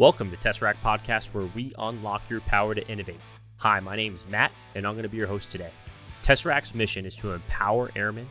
Welcome 0.00 0.30
to 0.30 0.36
Tesseract 0.38 0.78
Podcast, 0.82 1.34
where 1.34 1.44
we 1.54 1.72
unlock 1.78 2.30
your 2.30 2.40
power 2.40 2.74
to 2.74 2.88
innovate. 2.88 3.20
Hi, 3.58 3.80
my 3.80 3.96
name 3.96 4.14
is 4.14 4.26
Matt, 4.26 4.50
and 4.74 4.86
I'm 4.86 4.94
going 4.94 5.02
to 5.02 5.10
be 5.10 5.18
your 5.18 5.26
host 5.26 5.50
today. 5.50 5.70
Tesseract's 6.22 6.74
mission 6.74 7.04
is 7.04 7.14
to 7.16 7.32
empower 7.32 7.90
airmen, 7.94 8.26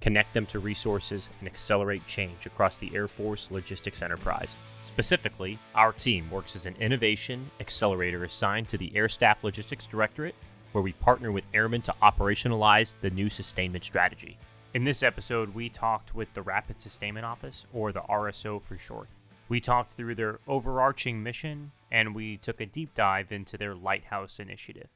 connect 0.00 0.34
them 0.34 0.46
to 0.46 0.58
resources, 0.58 1.28
and 1.38 1.46
accelerate 1.46 2.04
change 2.08 2.44
across 2.44 2.76
the 2.76 2.92
Air 2.92 3.06
Force 3.06 3.52
logistics 3.52 4.02
enterprise. 4.02 4.56
Specifically, 4.82 5.60
our 5.76 5.92
team 5.92 6.28
works 6.28 6.56
as 6.56 6.66
an 6.66 6.74
innovation 6.80 7.52
accelerator 7.60 8.24
assigned 8.24 8.68
to 8.70 8.76
the 8.76 8.90
Air 8.96 9.08
Staff 9.08 9.44
Logistics 9.44 9.86
Directorate, 9.86 10.34
where 10.72 10.82
we 10.82 10.92
partner 10.94 11.30
with 11.30 11.46
airmen 11.54 11.82
to 11.82 11.94
operationalize 12.02 12.96
the 13.00 13.10
new 13.10 13.30
sustainment 13.30 13.84
strategy. 13.84 14.38
In 14.74 14.82
this 14.82 15.04
episode, 15.04 15.54
we 15.54 15.68
talked 15.68 16.16
with 16.16 16.34
the 16.34 16.42
Rapid 16.42 16.80
Sustainment 16.80 17.26
Office, 17.26 17.64
or 17.72 17.92
the 17.92 18.00
RSO 18.00 18.60
for 18.60 18.76
short. 18.76 19.08
We 19.52 19.60
talked 19.60 19.92
through 19.92 20.14
their 20.14 20.38
overarching 20.48 21.22
mission 21.22 21.72
and 21.90 22.14
we 22.14 22.38
took 22.38 22.58
a 22.62 22.64
deep 22.64 22.94
dive 22.94 23.30
into 23.30 23.58
their 23.58 23.74
Lighthouse 23.74 24.40
initiative. 24.40 24.88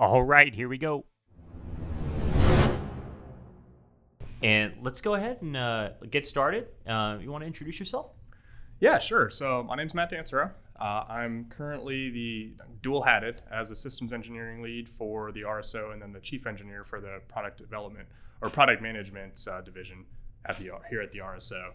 All 0.00 0.24
right, 0.24 0.52
here 0.52 0.68
we 0.68 0.78
go. 0.78 1.04
And 4.42 4.72
let's 4.82 5.00
go 5.00 5.14
ahead 5.14 5.42
and 5.42 5.56
uh, 5.56 5.90
get 6.10 6.26
started. 6.26 6.66
Uh, 6.84 7.18
you 7.20 7.30
want 7.30 7.42
to 7.42 7.46
introduce 7.46 7.78
yourself? 7.78 8.10
Yeah, 8.80 8.98
sure. 8.98 9.30
So 9.30 9.62
my 9.62 9.76
name's 9.76 9.94
Matt 9.94 10.10
Dancero. 10.10 10.50
Uh, 10.80 11.04
I'm 11.08 11.44
currently 11.48 12.10
the 12.10 12.54
dual 12.82 13.04
hatted 13.04 13.42
as 13.52 13.70
a 13.70 13.76
systems 13.76 14.12
engineering 14.12 14.60
lead 14.60 14.88
for 14.88 15.30
the 15.30 15.42
RSO 15.42 15.92
and 15.92 16.02
then 16.02 16.12
the 16.12 16.18
chief 16.18 16.48
engineer 16.48 16.82
for 16.82 17.00
the 17.00 17.20
product 17.28 17.58
development 17.58 18.08
or 18.42 18.50
product 18.50 18.82
management 18.82 19.46
uh, 19.48 19.60
division 19.60 20.04
at 20.46 20.58
the 20.58 20.72
here 20.90 21.00
at 21.00 21.12
the 21.12 21.20
RSO. 21.20 21.74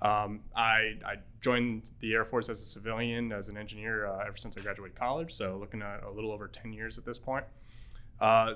Um, 0.00 0.40
I, 0.54 0.94
I, 1.04 1.16
joined 1.40 1.92
the 2.00 2.14
Air 2.14 2.24
Force 2.24 2.48
as 2.48 2.60
a 2.60 2.64
civilian, 2.64 3.32
as 3.32 3.48
an 3.48 3.56
engineer, 3.56 4.06
uh, 4.06 4.24
ever 4.26 4.36
since 4.36 4.56
I 4.56 4.60
graduated 4.60 4.96
college. 4.96 5.32
So 5.32 5.56
looking 5.58 5.82
at 5.82 6.04
a 6.04 6.10
little 6.10 6.30
over 6.30 6.46
10 6.46 6.72
years 6.72 6.98
at 6.98 7.04
this 7.04 7.18
point. 7.18 7.44
Uh, 8.20 8.54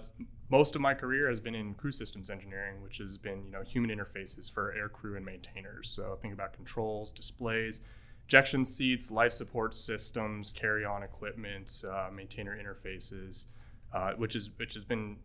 most 0.51 0.75
of 0.75 0.83
my 0.83 0.93
career 0.93 1.29
has 1.29 1.41
been 1.41 1.55
in 1.55 1.75
crew 1.75 1.93
systems 1.93 2.31
engineering, 2.31 2.83
which 2.83 2.99
has 2.99 3.17
been 3.17 3.45
you 3.45 3.53
know 3.53 3.63
human 3.63 3.91
interfaces 3.97 4.53
for 4.53 4.73
air 4.75 4.89
crew 4.89 5.17
and 5.17 5.25
maintainers. 5.25 5.89
So 5.89 6.19
think 6.21 6.35
about 6.35 6.53
controls, 6.53 7.11
displays, 7.11 7.83
ejection 8.27 8.65
seats, 8.65 9.11
life 9.11 9.33
support 9.33 9.75
systems, 9.75 10.51
carry-on 10.51 11.03
equipment, 11.03 11.83
uh, 11.91 12.09
maintainer 12.13 12.57
interfaces, 12.57 13.47
uh, 13.95 14.13
which 14.13 14.37
is 14.37 14.51
which 14.59 14.75
has 14.75 14.85
been 14.85 15.17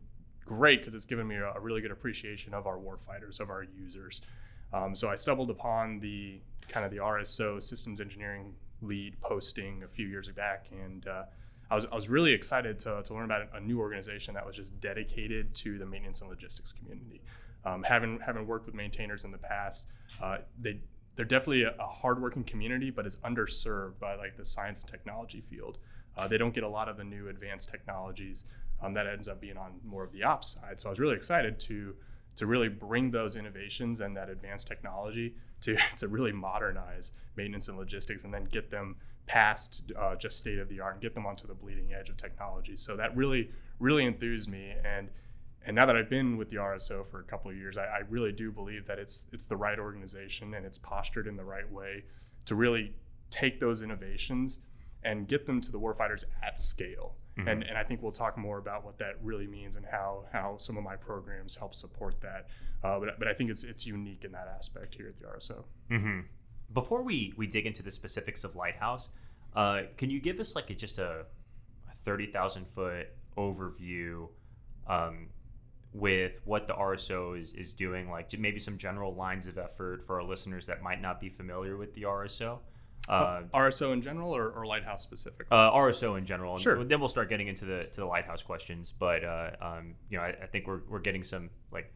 great 0.45 0.79
because 0.79 0.95
it's 0.95 1.05
given 1.05 1.27
me 1.27 1.35
a, 1.35 1.51
a, 1.51 1.59
really 1.59 1.81
good 1.81 1.91
appreciation 1.91 2.53
of 2.53 2.67
our 2.67 2.77
warfighters, 2.77 3.41
of 3.41 3.49
our 3.49 3.63
users. 3.63 4.21
Um, 4.73 4.95
so 4.95 5.09
I 5.09 5.15
stumbled 5.15 5.49
upon 5.49 5.99
the 5.99 6.39
kind 6.67 6.85
of 6.85 6.91
the 6.91 6.97
RSO 6.97 7.61
systems 7.63 8.01
engineering 8.01 8.53
lead 8.81 9.19
posting 9.21 9.83
a 9.83 9.87
few 9.87 10.07
years 10.07 10.29
back, 10.29 10.67
and 10.71 11.07
uh, 11.07 11.23
I 11.69 11.75
was 11.75 11.85
I 11.85 11.95
was 11.95 12.09
really 12.09 12.31
excited 12.31 12.79
to, 12.79 13.01
to 13.03 13.13
learn 13.13 13.25
about 13.25 13.49
a 13.53 13.59
new 13.59 13.79
organization 13.79 14.33
that 14.33 14.45
was 14.45 14.55
just 14.55 14.79
dedicated 14.79 15.53
to 15.55 15.77
the 15.77 15.85
maintenance 15.85 16.21
and 16.21 16.29
logistics 16.29 16.71
community. 16.71 17.21
Um, 17.65 17.83
having 17.83 18.19
having 18.19 18.47
worked 18.47 18.65
with 18.65 18.75
maintainers 18.75 19.25
in 19.25 19.31
the 19.31 19.37
past, 19.37 19.87
uh, 20.21 20.39
they 20.59 20.79
they're 21.15 21.25
definitely 21.25 21.63
a, 21.63 21.73
a 21.79 21.87
hardworking 21.87 22.43
community, 22.43 22.91
but 22.91 23.05
is 23.05 23.17
underserved 23.17 23.99
by 23.99 24.15
like 24.15 24.37
the 24.37 24.45
science 24.45 24.79
and 24.79 24.87
technology 24.87 25.41
field. 25.41 25.79
Uh, 26.15 26.27
they 26.27 26.37
don't 26.37 26.53
get 26.53 26.63
a 26.63 26.69
lot 26.69 26.89
of 26.89 26.97
the 26.97 27.03
new 27.03 27.27
advanced 27.29 27.69
technologies 27.69 28.45
um, 28.81 28.93
that 28.93 29.07
ends 29.07 29.27
up 29.27 29.41
being 29.41 29.57
on 29.57 29.73
more 29.85 30.03
of 30.03 30.11
the 30.11 30.23
ops 30.23 30.49
side. 30.49 30.79
So 30.79 30.87
I 30.87 30.91
was 30.91 30.99
really 30.99 31.15
excited 31.15 31.59
to 31.61 31.95
to 32.37 32.45
really 32.45 32.69
bring 32.69 33.11
those 33.11 33.35
innovations 33.35 33.99
and 33.99 34.15
that 34.15 34.29
advanced 34.29 34.67
technology 34.67 35.35
to, 35.61 35.77
to 35.97 36.07
really 36.07 36.31
modernize 36.31 37.11
maintenance 37.35 37.67
and 37.67 37.77
logistics 37.77 38.23
and 38.23 38.33
then 38.33 38.45
get 38.45 38.71
them 38.71 38.95
past 39.25 39.81
uh, 39.99 40.15
just 40.15 40.39
state 40.39 40.57
of 40.57 40.69
the 40.69 40.79
art 40.79 40.93
and 40.93 41.01
get 41.01 41.13
them 41.13 41.25
onto 41.25 41.45
the 41.45 41.53
bleeding 41.53 41.93
edge 41.93 42.09
of 42.09 42.17
technology. 42.17 42.77
So 42.77 42.95
that 42.95 43.15
really, 43.15 43.51
really 43.79 44.05
enthused 44.05 44.49
me. 44.49 44.73
And 44.83 45.09
and 45.65 45.75
now 45.75 45.85
that 45.85 45.97
I've 45.97 46.09
been 46.09 46.37
with 46.37 46.47
the 46.47 46.55
RSO 46.55 47.05
for 47.05 47.19
a 47.19 47.23
couple 47.23 47.51
of 47.51 47.57
years, 47.57 47.77
I, 47.77 47.83
I 47.83 48.01
really 48.09 48.31
do 48.31 48.53
believe 48.53 48.87
that 48.87 48.99
it's 48.99 49.27
it's 49.33 49.45
the 49.45 49.57
right 49.57 49.77
organization 49.77 50.53
and 50.53 50.65
it's 50.65 50.77
postured 50.77 51.27
in 51.27 51.35
the 51.35 51.43
right 51.43 51.69
way 51.69 52.05
to 52.45 52.55
really 52.55 52.93
take 53.29 53.59
those 53.59 53.81
innovations 53.81 54.59
and 55.03 55.27
get 55.27 55.45
them 55.45 55.59
to 55.61 55.71
the 55.71 55.79
warfighters 55.79 56.23
at 56.41 56.59
scale. 56.59 57.15
Mm-hmm. 57.37 57.47
And, 57.47 57.63
and 57.63 57.77
I 57.77 57.83
think 57.83 58.01
we'll 58.01 58.11
talk 58.11 58.37
more 58.37 58.57
about 58.57 58.83
what 58.83 58.97
that 58.97 59.15
really 59.21 59.47
means 59.47 59.75
and 59.75 59.85
how, 59.85 60.25
how 60.31 60.57
some 60.57 60.77
of 60.77 60.83
my 60.83 60.95
programs 60.95 61.55
help 61.55 61.75
support 61.75 62.19
that. 62.21 62.47
Uh, 62.83 62.99
but, 62.99 63.19
but 63.19 63.27
I 63.27 63.33
think 63.33 63.51
it's, 63.51 63.63
it's 63.63 63.85
unique 63.85 64.23
in 64.23 64.31
that 64.31 64.47
aspect 64.57 64.95
here 64.95 65.07
at 65.07 65.17
the 65.17 65.25
RSO. 65.25 65.63
Mm-hmm. 65.91 66.21
Before 66.73 67.03
we, 67.03 67.33
we 67.37 67.47
dig 67.47 67.65
into 67.65 67.83
the 67.83 67.91
specifics 67.91 68.43
of 68.43 68.55
Lighthouse, 68.55 69.09
uh, 69.55 69.81
can 69.97 70.09
you 70.09 70.19
give 70.19 70.39
us 70.39 70.55
like 70.55 70.69
a, 70.69 70.75
just 70.75 70.99
a, 70.99 71.25
a 71.89 71.95
30,000 72.03 72.67
foot 72.67 73.07
overview 73.37 74.27
um, 74.87 75.29
with 75.93 76.41
what 76.43 76.67
the 76.67 76.73
RSO 76.73 77.39
is, 77.39 77.53
is 77.53 77.73
doing, 77.73 78.09
like 78.09 78.37
maybe 78.37 78.59
some 78.59 78.77
general 78.77 79.13
lines 79.13 79.47
of 79.47 79.57
effort 79.57 80.03
for 80.03 80.19
our 80.19 80.23
listeners 80.23 80.65
that 80.65 80.81
might 80.81 81.01
not 81.01 81.19
be 81.19 81.29
familiar 81.29 81.77
with 81.77 81.93
the 81.93 82.03
RSO? 82.03 82.59
Uh, 83.09 83.41
RSO 83.53 83.93
in 83.93 84.01
general 84.01 84.35
or, 84.35 84.49
or 84.49 84.65
Lighthouse 84.65 85.03
specific? 85.03 85.47
Uh, 85.51 85.71
RSO 85.71 86.17
in 86.17 86.25
general. 86.25 86.57
Sure. 86.57 86.83
Then 86.83 86.99
we'll 86.99 87.07
start 87.07 87.29
getting 87.29 87.47
into 87.47 87.65
the 87.65 87.83
to 87.83 88.01
the 88.01 88.05
Lighthouse 88.05 88.43
questions. 88.43 88.93
But 88.97 89.23
uh, 89.23 89.51
um, 89.61 89.95
you 90.09 90.17
know, 90.17 90.23
I, 90.23 90.35
I, 90.43 90.45
think 90.47 90.67
we're, 90.67 90.81
we're 90.89 90.99
getting 90.99 91.23
some 91.23 91.49
like, 91.71 91.91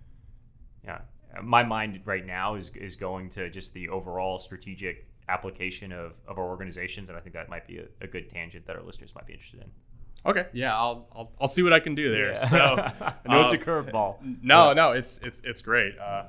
yeah. 0.84 1.00
My 1.42 1.64
mind 1.64 2.02
right 2.04 2.26
now 2.26 2.56
is 2.56 2.72
is 2.76 2.98
going 2.98 3.30
to 3.30 3.50
just 3.50 3.74
the 3.74 3.88
overall 3.88 4.38
strategic 4.38 5.08
application 5.30 5.94
of, 5.94 6.20
of 6.28 6.38
our 6.38 6.46
organizations, 6.46 7.10
and 7.10 7.18
I 7.18 7.22
think 7.22 7.34
that 7.36 7.48
might 7.48 7.66
be 7.66 7.78
a, 7.78 7.86
a 8.02 8.08
good 8.08 8.30
tangent 8.30 8.66
that 8.68 8.76
our 8.76 8.84
listeners 8.84 9.16
might 9.16 9.26
be 9.26 9.34
interested 9.34 9.62
in. 9.62 9.72
Okay, 10.24 10.46
yeah, 10.54 10.76
I'll, 10.76 11.08
I'll, 11.16 11.32
I'll 11.42 11.48
see 11.48 11.64
what 11.64 11.74
I 11.74 11.80
can 11.80 11.96
do 11.96 12.12
there. 12.12 12.30
Yeah. 12.30 12.34
So 12.34 12.58
I 12.58 13.14
know 13.28 13.46
it's 13.46 13.54
a 13.54 13.60
uh, 13.60 13.64
curveball. 13.64 14.18
No, 14.44 14.70
but. 14.70 14.74
no, 14.76 14.92
it's 14.92 15.20
it's 15.20 15.42
it's 15.44 15.62
great. 15.62 15.98
Uh, 15.98 16.26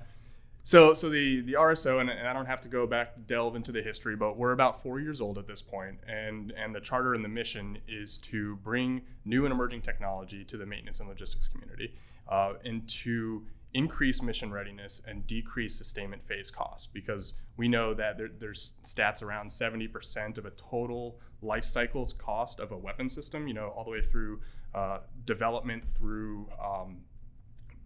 so, 0.63 0.95
so 0.95 1.09
the 1.09 1.41
the 1.41 1.55
RSO, 1.55 2.01
and, 2.01 2.09
and, 2.09 2.29
I 2.29 2.33
don't 2.33 2.47
have 2.47 2.61
to 2.63 2.69
go 2.69 2.87
back 2.87 3.27
delve 3.27 3.57
into 3.57 3.73
the 3.73 3.83
history, 3.83 4.15
but 4.15 4.37
we're 4.37 4.53
about 4.53 4.81
four 4.81 5.01
years 5.01 5.21
old 5.21 5.39
at 5.39 5.47
this 5.47 5.63
point, 5.63 5.99
and 6.07 6.53
and 6.53 6.75
the 6.75 6.81
charter 6.81 7.15
and 7.15 7.25
the 7.25 7.29
mission 7.29 7.79
is 7.89 8.19
to 8.19 8.57
bring 8.57 9.03
new 9.25 9.45
and 9.45 9.53
emerging 9.53 9.83
technology 9.83 10.45
to 10.45 10.57
the 10.57 10.67
maintenance 10.67 11.01
and 11.01 11.09
logistics 11.09 11.49
community, 11.49 11.95
uh, 12.29 12.55
and 12.65 12.89
to 12.89 13.45
increase 13.75 14.23
mission 14.23 14.53
readiness 14.53 15.01
and 15.07 15.27
decrease 15.27 15.75
sustainment 15.75 16.23
phase 16.23 16.51
costs 16.51 16.87
because 16.93 17.35
we 17.57 17.69
know 17.69 17.95
that 17.95 18.19
there, 18.19 18.29
there's 18.39 18.75
stats 18.85 19.23
around 19.23 19.49
70% 19.49 20.37
of 20.37 20.45
a 20.45 20.51
total 20.51 21.19
life 21.41 21.65
cycles 21.65 22.13
cost 22.13 22.61
of 22.61 22.71
a 22.71 22.77
weapon 22.77 23.09
system 23.09 23.49
you 23.49 23.55
know 23.55 23.69
all 23.69 23.83
the 23.83 23.91
way 23.91 24.03
through 24.03 24.41
uh, 24.75 24.99
development 25.25 25.89
through 25.89 26.49
um, 26.63 26.99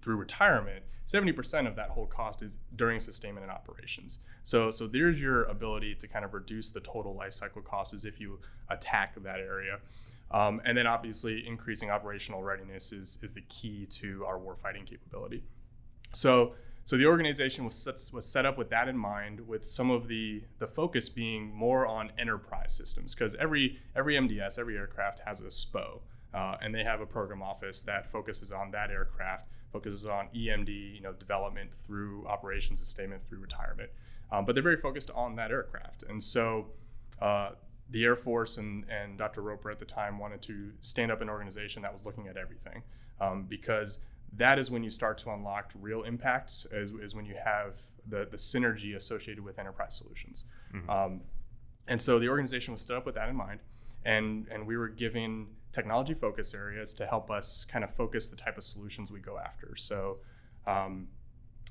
through 0.07 0.15
retirement, 0.15 0.85
70% 1.05 1.67
of 1.67 1.75
that 1.75 1.91
whole 1.91 2.07
cost 2.07 2.41
is 2.41 2.59
during 2.77 3.01
sustainment 3.01 3.43
and 3.43 3.51
operations. 3.51 4.21
So, 4.45 4.71
so 4.71 4.87
there's 4.87 5.21
your 5.21 5.43
ability 5.45 5.97
to 5.97 6.07
kind 6.07 6.25
of 6.25 6.33
reduce 6.33 6.71
the 6.71 6.79
total 6.79 7.17
life 7.17 7.33
cycle 7.33 7.61
costs 7.61 8.05
if 8.05 8.21
you 8.21 8.39
attack 8.71 9.21
that 9.21 9.41
area. 9.41 9.81
Um, 10.31 10.63
and 10.65 10.79
then 10.79 10.87
obviously 10.87 11.45
increasing 11.45 11.91
operational 11.91 12.45
readiness 12.45 12.93
is, 12.93 13.19
is 13.21 13.35
the 13.35 13.41
key 13.49 13.87
to 13.87 14.25
our 14.25 14.39
warfighting 14.39 14.87
capability. 14.87 15.43
So, 16.13 16.55
so 16.85 16.97
the 16.97 17.07
organization 17.07 17.65
was 17.65 17.75
set, 17.75 17.97
was 18.13 18.25
set 18.25 18.47
up 18.47 18.57
with 18.57 18.71
that 18.71 18.87
in 18.87 18.97
mind, 18.97 19.49
with 19.49 19.67
some 19.67 19.91
of 19.91 20.07
the 20.07 20.45
the 20.61 20.69
focus 20.69 21.09
being 21.09 21.53
more 21.53 21.85
on 21.85 22.13
enterprise 22.17 22.73
systems, 22.73 23.13
because 23.13 23.35
every 23.35 23.81
every 23.97 24.15
MDS, 24.15 24.57
every 24.57 24.77
aircraft 24.77 25.23
has 25.27 25.41
a 25.41 25.47
SPO, 25.47 25.99
uh, 26.33 26.55
and 26.63 26.73
they 26.73 26.85
have 26.85 27.01
a 27.01 27.07
program 27.07 27.43
office 27.43 27.83
that 27.83 28.09
focuses 28.09 28.53
on 28.53 28.71
that 28.71 28.93
aircraft 28.93 29.49
focuses 29.77 30.07
on 30.07 30.29
EMD, 30.35 30.95
you 30.95 31.03
know, 31.03 31.13
development 31.13 31.73
through 31.73 32.27
operations 32.27 32.81
sustainment 32.81 33.23
through 33.23 33.39
retirement. 33.39 33.91
Um, 34.33 34.45
but 34.47 34.55
they're 34.55 34.63
very 34.63 34.79
focused 34.79 35.11
on 35.15 35.37
that 35.37 35.51
aircraft. 35.51 36.03
And 36.09 36.23
so 36.23 36.69
uh, 37.21 37.51
the 37.91 38.05
Air 38.05 38.17
Force 38.17 38.57
and, 38.57 38.85
and 38.89 39.19
Dr. 39.19 39.43
Roper 39.43 39.71
at 39.71 39.79
the 39.79 39.85
time 39.85 40.19
wanted 40.19 40.41
to 40.43 40.73
stand 40.81 41.13
up 41.13 41.21
an 41.21 41.29
organization 41.29 41.83
that 41.83 41.93
was 41.93 42.07
looking 42.07 42.27
at 42.27 42.39
everything 42.39 42.83
um, 43.21 43.45
because 43.49 43.99
that 44.33 44.59
is 44.59 44.71
when 44.71 44.83
you 44.83 44.91
start 44.91 45.19
to 45.19 45.31
unlock 45.31 45.73
real 45.79 46.03
impacts, 46.03 46.67
is, 46.73 46.93
is 46.93 47.15
when 47.15 47.27
you 47.27 47.37
have 47.45 47.79
the, 48.09 48.27
the 48.31 48.39
synergy 48.39 48.97
associated 48.97 49.45
with 49.45 49.59
enterprise 49.59 49.95
solutions. 49.95 50.45
Mm-hmm. 50.75 50.91
Um, 50.91 51.21
and 51.87 52.01
so 52.01 52.19
the 52.19 52.29
organization 52.31 52.73
was 52.73 52.81
stood 52.81 52.97
up 52.97 53.05
with 53.05 53.15
that 53.15 53.29
in 53.29 53.37
mind. 53.37 53.61
And, 54.07 54.47
and 54.51 54.67
we 54.67 54.77
were 54.77 54.89
giving 54.89 55.49
technology 55.73 56.15
focus 56.15 56.55
areas 56.55 56.95
to 56.95 57.07
help 57.07 57.31
us 57.31 57.65
kind 57.65 57.85
of 57.85 57.95
focus 57.95 58.29
the 58.29 58.37
type 58.37 58.57
of 58.57 58.65
solutions 58.65 59.11
we 59.11 59.21
go 59.21 59.39
after. 59.39 59.75
So 59.77 60.19
um, 60.67 61.09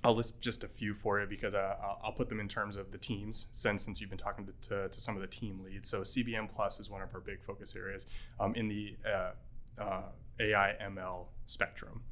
I'll 0.03 0.15
list 0.15 0.41
just 0.41 0.63
a 0.63 0.67
few 0.67 0.93
for 0.93 1.19
you 1.19 1.25
because 1.25 1.55
uh, 1.55 1.75
I'll 2.03 2.11
put 2.11 2.29
them 2.29 2.39
in 2.39 2.47
terms 2.47 2.77
of 2.77 2.91
the 2.91 2.97
teams 2.97 3.47
since 3.51 3.83
since 3.83 3.99
you've 3.99 4.09
been 4.09 4.19
talking 4.19 4.45
to, 4.45 4.69
to, 4.69 4.89
to, 4.89 5.01
some 5.01 5.15
of 5.15 5.21
the 5.21 5.27
team 5.27 5.61
leads. 5.63 5.89
So 5.89 6.01
CBM 6.01 6.49
Plus 6.53 6.79
is 6.79 6.89
one 6.89 7.01
of 7.01 7.13
our 7.13 7.19
big 7.21 7.41
focus 7.41 7.75
areas 7.75 8.05
um, 8.39 8.53
in 8.55 8.67
the 8.67 8.95
uh, 9.07 9.81
uh, 9.81 10.01
AI 10.39 10.75
ML 10.81 11.25
spectrum. 11.45 12.03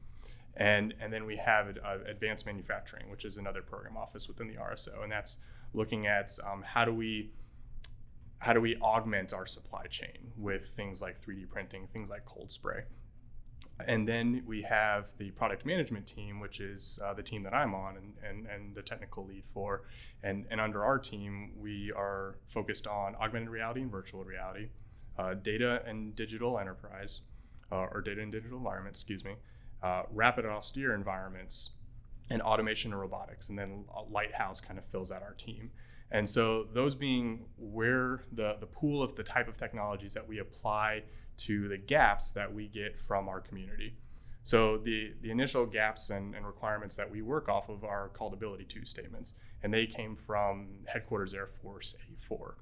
And, 0.55 0.93
and 1.01 1.11
then 1.11 1.25
we 1.25 1.37
have 1.37 1.77
uh, 1.83 1.97
advanced 2.07 2.45
manufacturing, 2.45 3.09
which 3.09 3.25
is 3.25 3.37
another 3.37 3.61
program 3.61 3.97
office 3.97 4.27
within 4.27 4.47
the 4.47 4.55
RSO. 4.55 5.01
And 5.01 5.11
that's 5.11 5.37
looking 5.73 6.05
at 6.05 6.37
um, 6.47 6.63
how 6.63 6.85
do 6.85 6.93
we 6.93 7.31
how 8.43 8.51
do 8.51 8.59
we 8.59 8.75
augment 8.77 9.33
our 9.33 9.45
supply 9.45 9.85
chain 9.85 10.33
with 10.37 10.67
things 10.75 11.01
like 11.01 11.23
3D 11.25 11.49
printing, 11.49 11.87
things 11.87 12.09
like 12.09 12.25
cold 12.25 12.51
spray? 12.51 12.83
And 13.87 14.05
then 14.05 14.43
we 14.45 14.61
have 14.63 15.13
the 15.17 15.31
product 15.31 15.65
management 15.65 16.05
team, 16.05 16.41
which 16.41 16.59
is 16.59 16.99
uh, 17.03 17.13
the 17.13 17.23
team 17.23 17.43
that 17.43 17.53
I'm 17.53 17.73
on 17.73 17.95
and, 17.95 18.13
and, 18.21 18.45
and 18.47 18.75
the 18.75 18.81
technical 18.81 19.25
lead 19.25 19.43
for. 19.53 19.83
And, 20.23 20.45
and 20.51 20.59
under 20.59 20.83
our 20.83 20.99
team, 20.99 21.53
we 21.57 21.93
are 21.95 22.35
focused 22.47 22.85
on 22.85 23.15
augmented 23.15 23.49
reality 23.49 23.81
and 23.81 23.89
virtual 23.89 24.25
reality, 24.25 24.67
uh, 25.17 25.35
data 25.35 25.81
and 25.87 26.13
digital 26.13 26.59
enterprise, 26.59 27.21
uh, 27.71 27.87
or 27.91 28.01
data 28.01 28.21
and 28.21 28.31
digital 28.31 28.57
environments, 28.57 28.99
excuse 28.99 29.23
me, 29.23 29.35
uh, 29.81 30.03
rapid 30.11 30.43
and 30.43 30.53
austere 30.53 30.93
environments, 30.93 31.71
and 32.29 32.41
automation 32.41 32.91
and 32.91 32.99
robotics. 32.99 33.47
And 33.47 33.57
then 33.57 33.85
Lighthouse 34.09 34.59
kind 34.59 34.77
of 34.77 34.85
fills 34.85 35.11
out 35.11 35.23
our 35.23 35.33
team. 35.33 35.71
And 36.13 36.29
so 36.29 36.67
those 36.73 36.93
being 36.93 37.45
where 37.57 38.21
the, 38.31 38.55
the 38.59 38.67
pool 38.67 39.01
of 39.01 39.15
the 39.15 39.23
type 39.23 39.47
of 39.47 39.57
technologies 39.57 40.13
that 40.13 40.27
we 40.27 40.39
apply 40.39 41.03
to 41.37 41.67
the 41.67 41.77
gaps 41.77 42.31
that 42.33 42.53
we 42.53 42.67
get 42.67 42.99
from 42.99 43.27
our 43.27 43.41
community. 43.41 43.95
So 44.43 44.77
the, 44.77 45.13
the 45.21 45.31
initial 45.31 45.65
gaps 45.65 46.11
and, 46.11 46.35
and 46.35 46.45
requirements 46.45 46.95
that 46.97 47.09
we 47.09 47.23
work 47.23 47.49
off 47.49 47.67
of 47.69 47.83
are 47.83 48.09
called 48.09 48.33
ability 48.33 48.65
to 48.65 48.85
statements. 48.85 49.33
And 49.63 49.73
they 49.73 49.87
came 49.87 50.15
from 50.15 50.67
Headquarters 50.85 51.33
Air 51.33 51.47
Force 51.47 51.95
A4. 52.29 52.53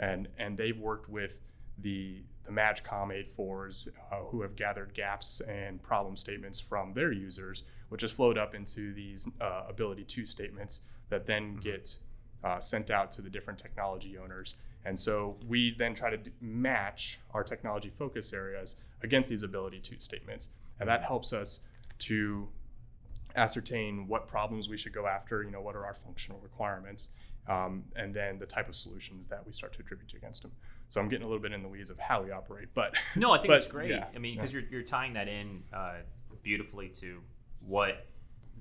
And, 0.00 0.28
and 0.36 0.58
they've 0.58 0.78
worked 0.78 1.08
with 1.08 1.40
the, 1.78 2.22
the 2.44 2.50
MAJCOM 2.50 3.36
A4s 3.36 3.88
uh, 4.10 4.16
who 4.30 4.42
have 4.42 4.56
gathered 4.56 4.94
gaps 4.94 5.40
and 5.42 5.80
problem 5.80 6.16
statements 6.16 6.58
from 6.58 6.92
their 6.94 7.12
users, 7.12 7.62
which 7.90 8.00
has 8.00 8.10
flowed 8.10 8.36
up 8.36 8.54
into 8.54 8.92
these 8.94 9.28
uh, 9.40 9.64
ability 9.68 10.04
to 10.04 10.26
statements 10.26 10.80
that 11.10 11.26
then 11.26 11.52
mm-hmm. 11.52 11.60
get 11.60 11.96
uh, 12.46 12.60
sent 12.60 12.90
out 12.90 13.08
to 13.16 13.20
the 13.22 13.30
different 13.36 13.58
technology 13.58 14.12
owners. 14.22 14.54
And 14.84 14.98
so 15.06 15.36
we 15.48 15.74
then 15.76 15.94
try 15.94 16.10
to 16.10 16.16
d- 16.16 16.30
match 16.40 17.18
our 17.34 17.42
technology 17.42 17.90
focus 17.90 18.32
areas 18.32 18.76
against 19.02 19.28
these 19.28 19.42
ability 19.42 19.80
to 19.80 19.92
statements. 19.98 20.44
And 20.78 20.88
that 20.88 21.02
helps 21.02 21.32
us 21.32 21.60
to 22.10 22.48
ascertain 23.34 24.06
what 24.06 24.28
problems 24.28 24.68
we 24.68 24.76
should 24.76 24.94
go 24.94 25.06
after, 25.06 25.42
you 25.42 25.50
know, 25.50 25.60
what 25.60 25.74
are 25.74 25.84
our 25.84 25.94
functional 25.94 26.38
requirements, 26.40 27.10
um, 27.48 27.84
and 27.96 28.14
then 28.14 28.38
the 28.38 28.46
type 28.46 28.68
of 28.68 28.76
solutions 28.76 29.28
that 29.28 29.44
we 29.46 29.52
start 29.52 29.72
to 29.74 29.80
attribute 29.80 30.14
against 30.14 30.42
them. 30.42 30.52
So 30.88 31.00
I'm 31.00 31.08
getting 31.08 31.26
a 31.26 31.28
little 31.28 31.42
bit 31.42 31.52
in 31.52 31.62
the 31.62 31.68
weeds 31.68 31.90
of 31.90 31.98
how 31.98 32.22
we 32.22 32.30
operate, 32.30 32.68
but 32.74 32.94
no, 33.16 33.32
I 33.32 33.38
think 33.38 33.48
but, 33.48 33.58
it's 33.58 33.66
great. 33.66 33.90
Yeah, 33.90 34.06
I 34.14 34.18
mean, 34.18 34.36
because 34.36 34.54
yeah. 34.54 34.60
you're, 34.60 34.70
you're 34.70 34.82
tying 34.82 35.14
that 35.14 35.28
in 35.28 35.64
uh, 35.72 35.96
beautifully 36.42 36.88
to 37.00 37.20
what 37.66 38.06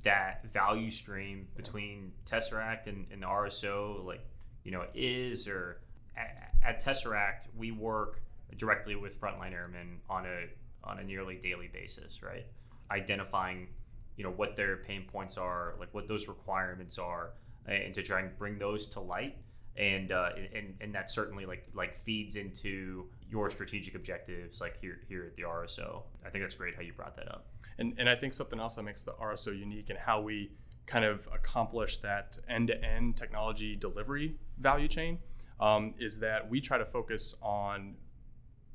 that 0.06 0.46
value 0.54 0.90
stream 0.90 1.48
between 1.56 2.14
Tesseract 2.26 2.88
and, 2.88 3.06
and 3.12 3.22
the 3.22 3.28
RSO, 3.28 4.06
like, 4.06 4.26
you 4.64 4.72
know, 4.72 4.86
is 4.94 5.48
or 5.48 5.82
at, 6.16 6.54
at 6.64 6.84
Tesseract, 6.84 7.48
we 7.58 7.72
work 7.72 8.22
directly 8.58 8.96
with 8.96 9.20
frontline 9.20 9.52
airmen 9.52 10.00
on 10.10 10.26
a 10.26 10.46
on 10.84 11.00
a 11.00 11.04
nearly 11.04 11.36
daily 11.36 11.68
basis, 11.68 12.22
right? 12.22 12.46
Identifying, 12.92 13.68
you 14.16 14.24
know, 14.24 14.30
what 14.30 14.56
their 14.56 14.78
pain 14.78 15.06
points 15.12 15.38
are, 15.38 15.74
like 15.80 15.92
what 15.94 16.08
those 16.08 16.28
requirements 16.28 17.00
are, 17.00 17.32
and 17.68 17.94
to 17.96 18.04
try 18.04 18.22
and 18.22 18.38
bring 18.38 18.60
those 18.60 18.86
to 18.90 19.00
light. 19.00 19.36
And 19.78 20.12
uh, 20.12 20.30
and 20.54 20.76
and 20.80 20.96
that 20.96 21.10
certainly 21.10 21.46
like 21.46 21.68
like 21.74 22.02
feeds 22.06 22.38
into 22.38 23.08
your 23.30 23.50
strategic 23.50 23.96
objectives 23.96 24.62
like 24.62 24.80
here 24.80 25.00
here 25.10 25.26
at 25.26 25.36
the 25.36 25.42
RSO. 25.44 26.04
I 26.26 26.30
think 26.30 26.44
that's 26.46 26.56
great 26.56 26.76
how 26.76 26.82
you 26.82 26.94
brought 26.94 27.16
that 27.18 27.30
up. 27.30 27.48
And 27.78 27.94
and 27.98 28.08
I 28.08 28.16
think 28.16 28.34
something 28.34 28.60
else 28.60 28.76
that 28.76 28.84
makes 28.84 29.04
the 29.04 29.12
RSO 29.14 29.58
unique 29.58 29.90
and 29.90 30.00
how 30.00 30.22
we 30.22 30.52
kind 30.86 31.04
of 31.04 31.28
accomplish 31.34 31.98
that 32.00 32.38
end-to-end 32.48 33.18
technology 33.18 33.76
delivery 33.76 34.36
value 34.60 34.88
chain 34.88 35.18
um, 35.60 35.94
is 36.00 36.20
that 36.20 36.50
we 36.50 36.62
try 36.62 36.78
to 36.78 36.86
focus 36.86 37.36
on 37.42 37.96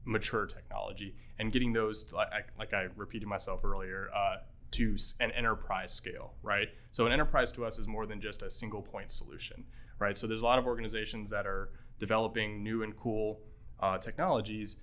mature 0.04 0.46
technology 0.46 1.14
and 1.38 1.52
getting 1.52 1.72
those 1.72 2.02
to, 2.04 2.16
like, 2.16 2.52
like 2.58 2.74
I 2.74 2.88
repeated 2.96 3.28
myself 3.28 3.64
earlier 3.64 4.10
uh, 4.14 4.36
to 4.72 4.96
an 5.20 5.30
enterprise 5.32 5.92
scale, 5.92 6.34
right? 6.42 6.68
So 6.90 7.06
an 7.06 7.12
enterprise 7.12 7.52
to 7.52 7.64
us 7.64 7.78
is 7.78 7.86
more 7.86 8.06
than 8.06 8.20
just 8.20 8.42
a 8.42 8.50
single 8.50 8.82
point 8.82 9.10
solution, 9.10 9.64
right? 10.00 10.16
So 10.16 10.26
there's 10.26 10.40
a 10.40 10.44
lot 10.44 10.58
of 10.58 10.66
organizations 10.66 11.30
that 11.30 11.46
are 11.46 11.70
developing 11.98 12.64
new 12.64 12.82
and 12.82 12.96
cool 12.96 13.40
uh, 13.78 13.98
technologies, 13.98 14.78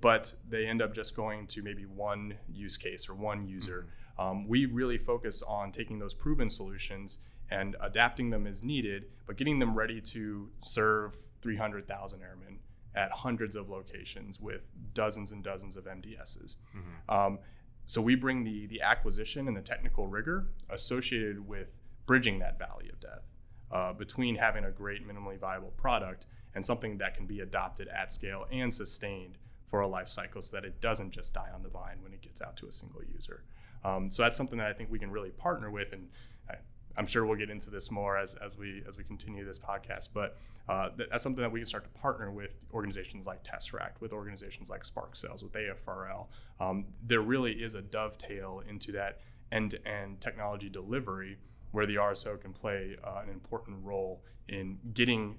but 0.00 0.34
they 0.48 0.66
end 0.66 0.82
up 0.82 0.94
just 0.94 1.14
going 1.14 1.46
to 1.48 1.62
maybe 1.62 1.84
one 1.84 2.34
use 2.52 2.76
case 2.76 3.08
or 3.08 3.14
one 3.14 3.46
user. 3.46 3.86
Mm-hmm. 4.18 4.20
Um, 4.20 4.48
we 4.48 4.66
really 4.66 4.98
focus 4.98 5.42
on 5.42 5.70
taking 5.70 5.98
those 5.98 6.14
proven 6.14 6.50
solutions 6.50 7.18
and 7.50 7.76
adapting 7.80 8.30
them 8.30 8.46
as 8.46 8.62
needed, 8.62 9.06
but 9.26 9.36
getting 9.36 9.58
them 9.58 9.74
ready 9.74 10.00
to 10.00 10.48
serve 10.62 11.14
300,000 11.42 12.22
airmen 12.22 12.58
at 12.94 13.10
hundreds 13.10 13.56
of 13.56 13.68
locations 13.68 14.40
with 14.40 14.66
dozens 14.94 15.32
and 15.32 15.42
dozens 15.42 15.76
of 15.76 15.84
MDSs. 15.84 16.56
Mm-hmm. 16.76 17.14
Um, 17.14 17.38
so 17.86 18.00
we 18.00 18.14
bring 18.14 18.44
the 18.44 18.66
the 18.66 18.80
acquisition 18.80 19.48
and 19.48 19.56
the 19.56 19.60
technical 19.62 20.06
rigor 20.06 20.46
associated 20.70 21.46
with 21.46 21.78
bridging 22.06 22.38
that 22.38 22.58
valley 22.58 22.88
of 22.88 23.00
death 23.00 23.31
uh, 23.72 23.92
between 23.92 24.36
having 24.36 24.64
a 24.64 24.70
great 24.70 25.06
minimally 25.06 25.38
viable 25.38 25.72
product 25.76 26.26
and 26.54 26.64
something 26.64 26.98
that 26.98 27.14
can 27.14 27.26
be 27.26 27.40
adopted 27.40 27.88
at 27.88 28.12
scale 28.12 28.46
and 28.52 28.72
sustained 28.72 29.38
for 29.66 29.80
a 29.80 29.88
life 29.88 30.08
cycle 30.08 30.42
so 30.42 30.54
that 30.54 30.66
it 30.66 30.80
doesn't 30.80 31.10
just 31.10 31.32
die 31.32 31.48
on 31.54 31.62
the 31.62 31.68
vine 31.68 31.96
when 32.02 32.12
it 32.12 32.20
gets 32.20 32.42
out 32.42 32.56
to 32.58 32.66
a 32.66 32.72
single 32.72 33.00
user. 33.02 33.42
Um, 33.84 34.10
so 34.10 34.22
that's 34.22 34.36
something 34.36 34.58
that 34.58 34.66
I 34.66 34.74
think 34.74 34.90
we 34.90 34.98
can 34.98 35.10
really 35.10 35.30
partner 35.30 35.70
with, 35.70 35.92
and 35.92 36.08
I, 36.48 36.56
am 36.98 37.06
sure 37.06 37.24
we'll 37.24 37.38
get 37.38 37.50
into 37.50 37.70
this 37.70 37.90
more 37.90 38.18
as, 38.18 38.34
as 38.36 38.56
we 38.56 38.82
as 38.86 38.96
we 38.96 39.02
continue 39.02 39.44
this 39.44 39.58
podcast. 39.58 40.10
But 40.12 40.36
uh, 40.68 40.90
that's 40.96 41.22
something 41.22 41.42
that 41.42 41.50
we 41.50 41.60
can 41.60 41.66
start 41.66 41.84
to 41.84 42.00
partner 42.00 42.30
with 42.30 42.64
organizations 42.72 43.26
like 43.26 43.42
Tesseract, 43.42 44.00
with 44.00 44.12
organizations 44.12 44.70
like 44.70 44.84
Spark 44.84 45.16
Cells, 45.16 45.42
with 45.42 45.52
AFRL. 45.52 46.26
Um, 46.60 46.84
there 47.04 47.22
really 47.22 47.52
is 47.52 47.74
a 47.74 47.82
dovetail 47.82 48.62
into 48.68 48.92
that 48.92 49.20
end-to-end 49.50 50.20
technology 50.20 50.68
delivery 50.68 51.38
where 51.72 51.86
the 51.86 51.96
RSO 51.96 52.40
can 52.40 52.52
play 52.52 52.96
uh, 53.02 53.20
an 53.22 53.28
important 53.28 53.78
role 53.82 54.22
in 54.48 54.78
getting 54.94 55.36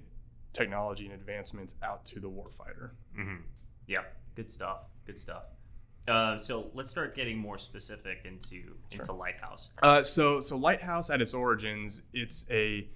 technology 0.52 1.04
and 1.04 1.14
advancements 1.14 1.76
out 1.82 2.04
to 2.06 2.20
the 2.20 2.28
warfighter. 2.28 2.90
Mm-hmm. 3.18 3.42
Yeah, 3.86 4.02
good 4.34 4.50
stuff. 4.50 4.86
Good 5.06 5.18
stuff. 5.18 5.44
Uh, 6.06 6.36
so 6.36 6.70
let's 6.74 6.90
start 6.90 7.16
getting 7.16 7.38
more 7.38 7.56
specific 7.56 8.22
into 8.24 8.62
sure. 8.90 9.00
into 9.00 9.12
Lighthouse. 9.12 9.70
Uh, 9.82 10.02
so 10.02 10.40
so 10.40 10.56
Lighthouse 10.56 11.08
at 11.08 11.22
its 11.22 11.32
origins, 11.32 12.02
it's 12.12 12.46
a 12.50 12.86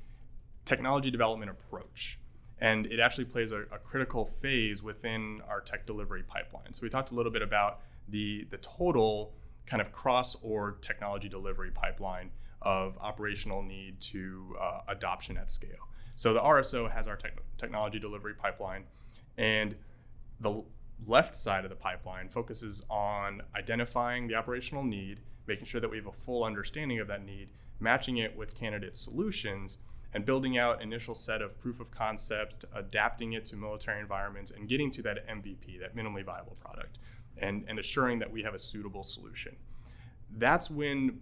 technology 0.66 1.10
development 1.10 1.50
approach, 1.50 2.18
and 2.60 2.86
it 2.86 3.00
actually 3.00 3.24
plays 3.24 3.50
a, 3.50 3.60
a 3.72 3.78
critical 3.82 4.26
phase 4.26 4.82
within 4.82 5.40
our 5.48 5.60
tech 5.60 5.86
delivery 5.86 6.22
pipeline. 6.22 6.74
So 6.74 6.80
we 6.82 6.90
talked 6.90 7.10
a 7.10 7.14
little 7.14 7.32
bit 7.32 7.42
about 7.42 7.80
the 8.08 8.46
the 8.50 8.58
total 8.58 9.32
kind 9.64 9.80
of 9.80 9.90
cross 9.90 10.36
org 10.42 10.80
technology 10.82 11.28
delivery 11.28 11.70
pipeline 11.70 12.30
of 12.62 12.98
operational 12.98 13.62
need 13.62 14.00
to 14.00 14.56
uh, 14.60 14.80
adoption 14.88 15.36
at 15.36 15.50
scale. 15.50 15.88
So 16.16 16.32
the 16.32 16.40
RSO 16.40 16.90
has 16.90 17.06
our 17.06 17.16
te- 17.16 17.28
technology 17.58 17.98
delivery 17.98 18.34
pipeline, 18.34 18.84
and 19.36 19.76
the 20.40 20.64
left 21.06 21.34
side 21.34 21.64
of 21.64 21.70
the 21.70 21.76
pipeline 21.76 22.28
focuses 22.28 22.82
on 22.90 23.42
identifying 23.54 24.26
the 24.26 24.34
operational 24.34 24.82
need, 24.82 25.20
making 25.46 25.66
sure 25.66 25.80
that 25.80 25.90
we 25.90 25.96
have 25.96 26.06
a 26.06 26.12
full 26.12 26.44
understanding 26.44 26.98
of 26.98 27.06
that 27.08 27.24
need, 27.24 27.50
matching 27.78 28.18
it 28.18 28.36
with 28.36 28.54
candidate 28.54 28.96
solutions, 28.96 29.78
and 30.14 30.24
building 30.24 30.58
out 30.58 30.82
initial 30.82 31.14
set 31.14 31.42
of 31.42 31.58
proof 31.60 31.80
of 31.80 31.90
concept, 31.90 32.64
adapting 32.74 33.34
it 33.34 33.44
to 33.44 33.56
military 33.56 34.00
environments, 34.00 34.50
and 34.50 34.68
getting 34.68 34.90
to 34.90 35.02
that 35.02 35.26
MVP, 35.28 35.78
that 35.80 35.94
minimally 35.94 36.24
viable 36.24 36.56
product, 36.60 36.98
and, 37.36 37.64
and 37.68 37.78
assuring 37.78 38.18
that 38.18 38.30
we 38.30 38.42
have 38.42 38.54
a 38.54 38.58
suitable 38.58 39.02
solution. 39.02 39.54
That's 40.36 40.70
when 40.70 41.20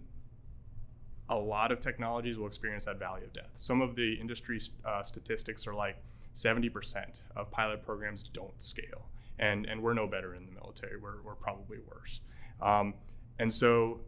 a 1.29 1.35
lot 1.35 1.71
of 1.71 1.79
technologies 1.79 2.37
will 2.37 2.47
experience 2.47 2.85
that 2.85 2.99
valley 2.99 3.23
of 3.23 3.33
death. 3.33 3.49
Some 3.53 3.81
of 3.81 3.95
the 3.95 4.13
industry 4.13 4.59
uh, 4.85 5.03
statistics 5.03 5.67
are 5.67 5.73
like 5.73 5.97
70% 6.33 7.21
of 7.35 7.51
pilot 7.51 7.83
programs 7.83 8.23
don't 8.23 8.61
scale. 8.61 9.09
And, 9.39 9.65
and 9.65 9.81
we're 9.81 9.93
no 9.93 10.07
better 10.07 10.33
in 10.33 10.45
the 10.45 10.51
military, 10.51 10.97
we're, 10.97 11.21
we're 11.23 11.35
probably 11.35 11.77
worse. 11.87 12.21
Um, 12.61 12.93
and 13.39 13.53
so 13.53 13.99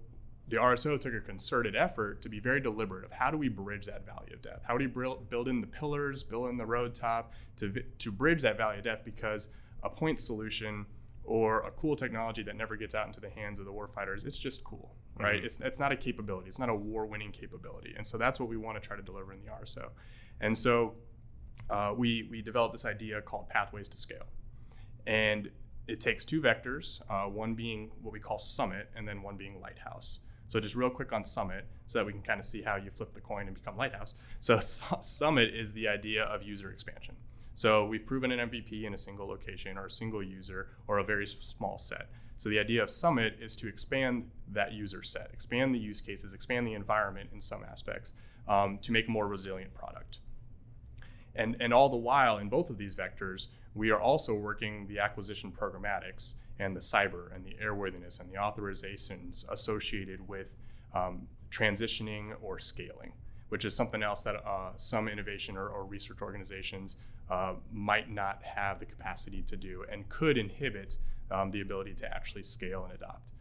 the 0.48 0.58
RSO 0.58 1.00
took 1.00 1.14
a 1.14 1.20
concerted 1.20 1.76
effort 1.76 2.22
to 2.24 2.30
be 2.30 2.40
very 2.40 2.60
deliberate 2.60 3.06
of 3.06 3.12
how 3.12 3.30
do 3.30 3.38
we 3.38 3.50
bridge 3.50 3.86
that 3.86 4.06
valley 4.06 4.30
of 4.34 4.42
death? 4.42 4.62
How 4.64 4.78
do 4.78 4.84
we 4.84 5.16
build 5.30 5.48
in 5.48 5.62
the 5.62 5.68
pillars, 5.68 6.24
build 6.24 6.50
in 6.50 6.58
the 6.58 6.66
road 6.66 6.96
top 6.96 7.34
to, 7.58 7.84
to 8.00 8.12
bridge 8.12 8.42
that 8.42 8.58
valley 8.58 8.78
of 8.78 8.84
death? 8.84 9.04
Because 9.06 9.50
a 9.84 9.90
point 9.90 10.20
solution 10.20 10.86
or 11.30 11.60
a 11.62 11.70
cool 11.70 11.96
technology 11.96 12.42
that 12.42 12.56
never 12.56 12.76
gets 12.76 12.96
out 12.96 13.06
into 13.06 13.20
the 13.20 13.30
hands 13.30 13.60
of 13.60 13.66
the 13.66 13.72
warfighters, 13.72 14.26
it's 14.26 14.38
just 14.38 14.64
cool, 14.64 14.96
right? 15.16 15.36
Mm-hmm. 15.38 15.46
It's, 15.46 15.62
it's 15.62 15.80
not 15.80 15.92
a 15.92 15.96
capability. 15.96 16.48
It's 16.48 16.58
not 16.58 16.70
a 16.70 16.76
war-winning 16.76 17.32
capability. 17.32 17.94
And 17.96 18.06
so 18.06 18.18
that's 18.18 18.40
what 18.40 18.50
we 18.50 18.58
want 18.58 18.82
to 18.82 18.86
try 18.86 18.98
to 18.98 19.04
deliver 19.04 19.32
in 19.32 19.40
the 19.40 19.52
RSO. 19.52 19.90
And 20.42 20.58
so 20.58 20.96
uh, 21.70 21.94
we, 21.96 22.28
we 22.32 22.42
developed 22.42 22.74
this 22.74 22.84
idea 22.84 23.22
called 23.22 23.48
Pathways 23.48 23.88
to 23.90 23.98
Scale. 23.98 24.26
And 25.06 25.52
it 25.88 26.00
takes 26.00 26.26
two 26.26 26.42
vectors, 26.42 27.00
uh, 27.12 27.30
one 27.30 27.54
being 27.54 27.92
what 28.02 28.12
we 28.12 28.20
call 28.20 28.40
Summit 28.40 28.90
and 28.96 29.08
then 29.08 29.22
one 29.22 29.38
being 29.38 29.62
Lighthouse. 29.62 30.22
So 30.48 30.60
just 30.60 30.76
real 30.76 30.90
quick 30.90 31.14
on 31.14 31.24
Summit 31.24 31.68
so 31.86 32.00
that 32.00 32.06
we 32.06 32.12
can 32.12 32.24
kind 32.24 32.40
of 32.40 32.46
see 32.46 32.64
how 32.64 32.76
you 32.76 32.90
flip 32.90 33.14
the 33.14 33.22
coin 33.22 33.46
and 33.46 33.54
become 33.54 33.78
Lighthouse. 33.78 34.16
So 34.40 34.60
Summit 34.62 35.54
is 35.54 35.74
the 35.74 35.88
idea 35.88 36.24
of 36.24 36.42
user 36.42 36.72
expansion. 36.72 37.16
So 37.60 37.84
we've 37.84 38.06
proven 38.06 38.32
an 38.32 38.50
MVP 38.50 38.86
in 38.86 38.94
a 38.94 38.98
single 38.98 39.28
location 39.28 39.78
or 39.78 39.88
a 39.88 39.92
single 39.92 40.24
user 40.24 40.70
or 40.88 41.00
a 41.00 41.04
very 41.04 41.28
small 41.28 41.78
set. 41.78 42.08
So 42.38 42.48
the 42.48 42.58
idea 42.58 42.82
of 42.82 42.90
Summit 42.90 43.36
is 43.42 43.54
to 43.58 43.68
expand 43.68 44.32
that 44.54 44.72
user 44.72 45.04
set, 45.04 45.30
expand 45.34 45.76
the 45.76 45.78
use 45.78 46.00
cases, 46.00 46.32
expand 46.32 46.66
the 46.66 46.74
environment 46.74 47.32
in 47.34 47.42
some 47.42 47.66
aspects 47.70 48.14
um, 48.48 48.78
to 48.78 48.94
make 48.94 49.10
a 49.10 49.12
more 49.12 49.28
resilient 49.28 49.74
product. 49.74 50.20
And, 51.36 51.58
and 51.60 51.74
all 51.74 51.90
the 51.90 51.98
while, 51.98 52.38
in 52.38 52.48
both 52.48 52.70
of 52.70 52.78
these 52.78 52.96
vectors, 52.96 53.48
we 53.76 53.92
are 53.92 54.00
also 54.00 54.34
working 54.34 54.88
the 54.88 55.00
acquisition 55.00 55.52
programmatics 55.52 56.36
and 56.60 56.74
the 56.74 56.80
cyber 56.80 57.36
and 57.36 57.44
the 57.44 57.58
airworthiness 57.62 58.22
and 58.22 58.32
the 58.32 58.38
authorizations 58.38 59.44
associated 59.52 60.26
with 60.30 60.56
um, 60.96 61.28
transitioning 61.52 62.36
or 62.42 62.58
scaling, 62.58 63.12
which 63.50 63.66
is 63.66 63.76
something 63.76 64.02
else 64.02 64.24
that 64.24 64.38
uh, 64.48 64.70
some 64.78 65.10
innovation 65.10 65.58
or, 65.58 65.68
or 65.68 65.84
research 65.84 66.22
organizations 66.22 66.96
uh, 67.30 67.54
might 67.72 68.10
not 68.10 68.42
have 68.44 68.80
the 68.80 68.86
capacity 68.86 69.42
to 69.44 69.56
do 69.56 69.86
and 69.92 70.10
could 70.10 70.38
inhibit 70.38 70.98
um, 71.32 71.52
the 71.52 71.62
ability 71.62 71.94
to 71.94 72.14
actually 72.14 72.44
scale 72.44 72.84
and 72.84 72.94
adopt. 72.94 73.32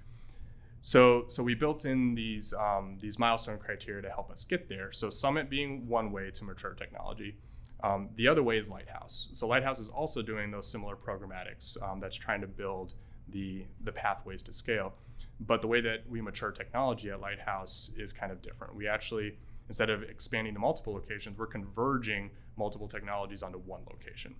So, 0.82 1.24
so 1.28 1.42
we 1.42 1.54
built 1.54 1.84
in 1.84 2.14
these 2.14 2.54
um, 2.54 2.98
these 3.00 3.18
milestone 3.18 3.58
criteria 3.58 4.02
to 4.02 4.10
help 4.10 4.30
us 4.30 4.44
get 4.44 4.68
there. 4.68 4.92
So 4.92 5.10
Summit 5.10 5.50
being 5.50 5.88
one 5.88 6.12
way 6.12 6.30
to 6.30 6.44
mature 6.44 6.74
technology. 6.74 7.36
Um, 7.82 8.08
the 8.16 8.26
other 8.26 8.42
way 8.42 8.58
is 8.58 8.70
Lighthouse. 8.70 9.28
So 9.32 9.46
Lighthouse 9.46 9.78
is 9.78 9.88
also 9.88 10.22
doing 10.22 10.50
those 10.50 10.66
similar 10.66 10.96
programmatics 10.96 11.80
um, 11.82 11.98
that's 11.98 12.16
trying 12.16 12.40
to 12.40 12.46
build 12.46 12.94
the 13.28 13.64
the 13.84 13.92
pathways 13.92 14.42
to 14.44 14.52
scale. 14.52 14.94
But 15.40 15.60
the 15.62 15.68
way 15.68 15.80
that 15.80 16.08
we 16.08 16.20
mature 16.20 16.52
technology 16.52 17.10
at 17.10 17.20
Lighthouse 17.20 17.90
is 17.96 18.12
kind 18.12 18.32
of 18.32 18.40
different. 18.40 18.74
We 18.74 18.86
actually 18.88 19.36
instead 19.68 19.90
of 19.90 20.02
expanding 20.02 20.54
to 20.54 20.60
multiple 20.60 20.94
locations, 20.94 21.36
we're 21.36 21.46
converging 21.46 22.30
multiple 22.58 22.88
technologies 22.88 23.42
onto 23.42 23.58
one 23.58 23.82
location, 23.88 24.34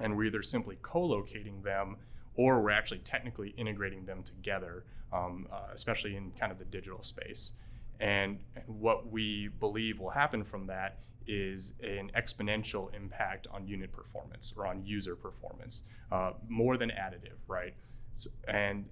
and 0.00 0.16
we're 0.16 0.24
either 0.24 0.42
simply 0.42 0.76
co-locating 0.82 1.62
them 1.62 1.96
or 2.36 2.60
we're 2.60 2.70
actually 2.70 2.98
technically 2.98 3.54
integrating 3.56 4.04
them 4.04 4.22
together, 4.22 4.84
um, 5.12 5.46
uh, 5.50 5.68
especially 5.72 6.16
in 6.16 6.30
kind 6.32 6.52
of 6.52 6.58
the 6.58 6.64
digital 6.66 7.02
space. 7.02 7.52
And, 7.98 8.38
and, 8.54 8.64
what 8.66 9.10
we 9.10 9.48
believe 9.48 9.98
will 9.98 10.10
happen 10.10 10.44
from 10.44 10.66
that 10.66 10.98
is 11.26 11.72
an 11.82 12.10
exponential 12.14 12.94
impact 12.94 13.46
on 13.50 13.66
unit 13.66 13.90
performance 13.90 14.52
or 14.56 14.66
on 14.66 14.84
user 14.84 15.16
performance, 15.16 15.82
uh, 16.12 16.32
more 16.46 16.76
than 16.76 16.90
additive, 16.90 17.38
right? 17.48 17.74
So, 18.12 18.30
and 18.46 18.84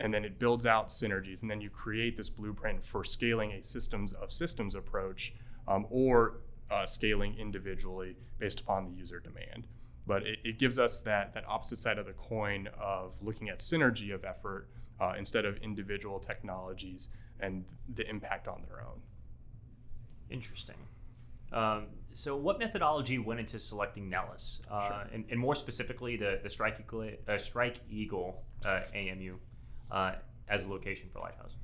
and 0.00 0.14
then 0.14 0.24
it 0.24 0.38
builds 0.38 0.64
out 0.64 0.88
synergies, 0.88 1.42
and 1.42 1.50
then 1.50 1.60
you 1.60 1.70
create 1.70 2.16
this 2.16 2.30
blueprint 2.30 2.84
for 2.84 3.02
scaling 3.02 3.52
a 3.52 3.62
systems 3.62 4.12
of 4.12 4.32
systems 4.32 4.76
approach, 4.76 5.34
um, 5.66 5.86
or 5.90 6.34
uh, 6.70 6.86
scaling 6.86 7.34
individually 7.38 8.16
based 8.38 8.60
upon 8.60 8.84
the 8.84 8.92
user 8.92 9.20
demand 9.20 9.66
but 10.08 10.26
it, 10.26 10.38
it, 10.42 10.58
gives 10.58 10.78
us 10.78 11.02
that 11.02 11.34
that 11.34 11.44
opposite 11.46 11.78
side 11.78 11.98
of 11.98 12.06
the 12.06 12.14
coin 12.14 12.66
of 12.80 13.12
looking 13.22 13.50
at 13.50 13.58
synergy 13.58 14.12
of 14.12 14.24
effort 14.24 14.68
uh, 15.00 15.12
instead 15.16 15.44
of 15.44 15.58
individual 15.58 16.18
technologies 16.18 17.08
and 17.40 17.64
the 17.94 18.08
impact 18.08 18.48
on 18.48 18.62
their 18.68 18.80
own. 18.80 19.00
Interesting. 20.30 20.76
Um, 21.52 21.86
so, 22.12 22.36
what 22.36 22.58
methodology 22.58 23.18
went 23.18 23.40
into 23.40 23.58
selecting 23.58 24.08
Nellis, 24.08 24.60
uh, 24.70 24.86
sure. 24.86 25.06
and, 25.12 25.24
and, 25.30 25.38
more 25.38 25.54
specifically, 25.54 26.16
the 26.16 26.40
the 26.42 26.50
Strike 26.50 26.80
Eagle, 26.80 27.08
uh, 27.26 27.38
Strike 27.38 27.78
Eagle 27.90 28.42
uh, 28.64 28.80
AMU 28.94 29.36
uh, 29.90 30.12
as 30.48 30.66
a 30.66 30.70
location 30.70 31.08
for 31.12 31.20
Lighthouse? 31.20 31.54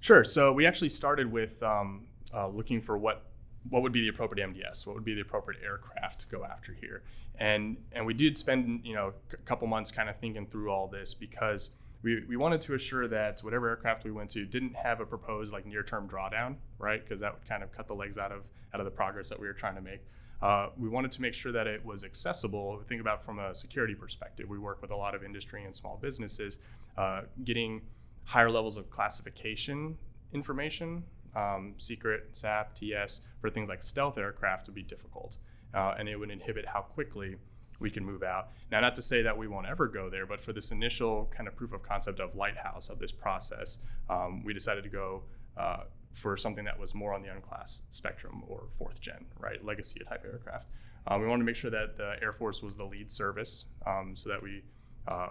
Sure. 0.00 0.22
So, 0.22 0.52
we 0.52 0.66
actually 0.66 0.90
started 0.90 1.30
with 1.32 1.60
um, 1.62 2.06
uh, 2.32 2.48
looking 2.48 2.80
for 2.80 2.98
what 2.98 3.29
what 3.68 3.82
would 3.82 3.92
be 3.92 4.00
the 4.00 4.08
appropriate 4.08 4.46
MDS, 4.48 4.86
what 4.86 4.94
would 4.94 5.04
be 5.04 5.14
the 5.14 5.20
appropriate 5.20 5.62
aircraft 5.62 6.20
to 6.20 6.26
go 6.28 6.44
after 6.44 6.72
here, 6.72 7.02
and 7.38 7.76
and 7.92 8.06
we 8.06 8.14
did 8.14 8.38
spend 8.38 8.80
you 8.84 8.94
know 8.94 9.12
a 9.32 9.36
couple 9.36 9.66
months 9.66 9.90
kind 9.90 10.08
of 10.08 10.16
thinking 10.16 10.46
through 10.46 10.70
all 10.70 10.88
this 10.88 11.14
because 11.14 11.70
we, 12.02 12.24
we 12.26 12.36
wanted 12.36 12.62
to 12.62 12.74
assure 12.74 13.06
that 13.08 13.40
whatever 13.40 13.68
aircraft 13.68 14.04
we 14.04 14.10
went 14.10 14.30
to 14.30 14.46
didn't 14.46 14.74
have 14.74 15.00
a 15.00 15.06
proposed 15.06 15.52
like 15.52 15.66
near 15.66 15.82
term 15.82 16.08
drawdown, 16.08 16.56
right? 16.78 17.02
Because 17.04 17.20
that 17.20 17.34
would 17.34 17.46
kind 17.46 17.62
of 17.62 17.70
cut 17.72 17.86
the 17.86 17.94
legs 17.94 18.16
out 18.16 18.32
of 18.32 18.48
out 18.72 18.80
of 18.80 18.84
the 18.84 18.90
progress 18.90 19.28
that 19.28 19.38
we 19.38 19.46
were 19.46 19.52
trying 19.52 19.74
to 19.74 19.80
make. 19.80 20.00
Uh, 20.40 20.70
we 20.78 20.88
wanted 20.88 21.12
to 21.12 21.20
make 21.20 21.34
sure 21.34 21.52
that 21.52 21.66
it 21.66 21.84
was 21.84 22.02
accessible. 22.02 22.80
Think 22.88 23.02
about 23.02 23.22
from 23.22 23.38
a 23.38 23.54
security 23.54 23.94
perspective. 23.94 24.48
We 24.48 24.58
work 24.58 24.80
with 24.80 24.90
a 24.90 24.96
lot 24.96 25.14
of 25.14 25.22
industry 25.22 25.64
and 25.64 25.76
small 25.76 25.98
businesses, 26.00 26.58
uh, 26.96 27.22
getting 27.44 27.82
higher 28.24 28.50
levels 28.50 28.78
of 28.78 28.88
classification 28.88 29.98
information 30.32 31.04
um, 31.34 31.74
secret, 31.76 32.28
SAP, 32.32 32.74
TS 32.74 33.20
for 33.40 33.50
things 33.50 33.68
like 33.68 33.82
stealth 33.82 34.18
aircraft 34.18 34.66
would 34.66 34.74
be 34.74 34.82
difficult, 34.82 35.38
uh, 35.74 35.94
and 35.98 36.08
it 36.08 36.16
would 36.16 36.30
inhibit 36.30 36.66
how 36.66 36.80
quickly 36.80 37.36
we 37.78 37.90
can 37.90 38.04
move 38.04 38.22
out. 38.22 38.50
Now, 38.70 38.80
not 38.80 38.94
to 38.96 39.02
say 39.02 39.22
that 39.22 39.36
we 39.36 39.48
won't 39.48 39.66
ever 39.66 39.88
go 39.88 40.10
there, 40.10 40.26
but 40.26 40.40
for 40.40 40.52
this 40.52 40.70
initial 40.70 41.30
kind 41.34 41.48
of 41.48 41.56
proof 41.56 41.72
of 41.72 41.82
concept 41.82 42.20
of 42.20 42.36
Lighthouse 42.36 42.90
of 42.90 42.98
this 42.98 43.10
process, 43.10 43.78
um, 44.08 44.44
we 44.44 44.52
decided 44.52 44.84
to 44.84 44.90
go 44.90 45.22
uh, 45.56 45.84
for 46.12 46.36
something 46.36 46.64
that 46.64 46.78
was 46.78 46.94
more 46.94 47.14
on 47.14 47.22
the 47.22 47.28
unclass 47.28 47.82
spectrum 47.90 48.42
or 48.46 48.64
fourth 48.76 49.00
gen, 49.00 49.26
right, 49.38 49.64
legacy 49.64 50.00
type 50.08 50.24
aircraft. 50.24 50.68
Um, 51.06 51.22
we 51.22 51.26
wanted 51.26 51.40
to 51.42 51.46
make 51.46 51.56
sure 51.56 51.70
that 51.70 51.96
the 51.96 52.16
Air 52.22 52.32
Force 52.32 52.62
was 52.62 52.76
the 52.76 52.84
lead 52.84 53.10
service, 53.10 53.64
um, 53.86 54.14
so 54.14 54.28
that 54.28 54.42
we 54.42 54.62
uh, 55.08 55.28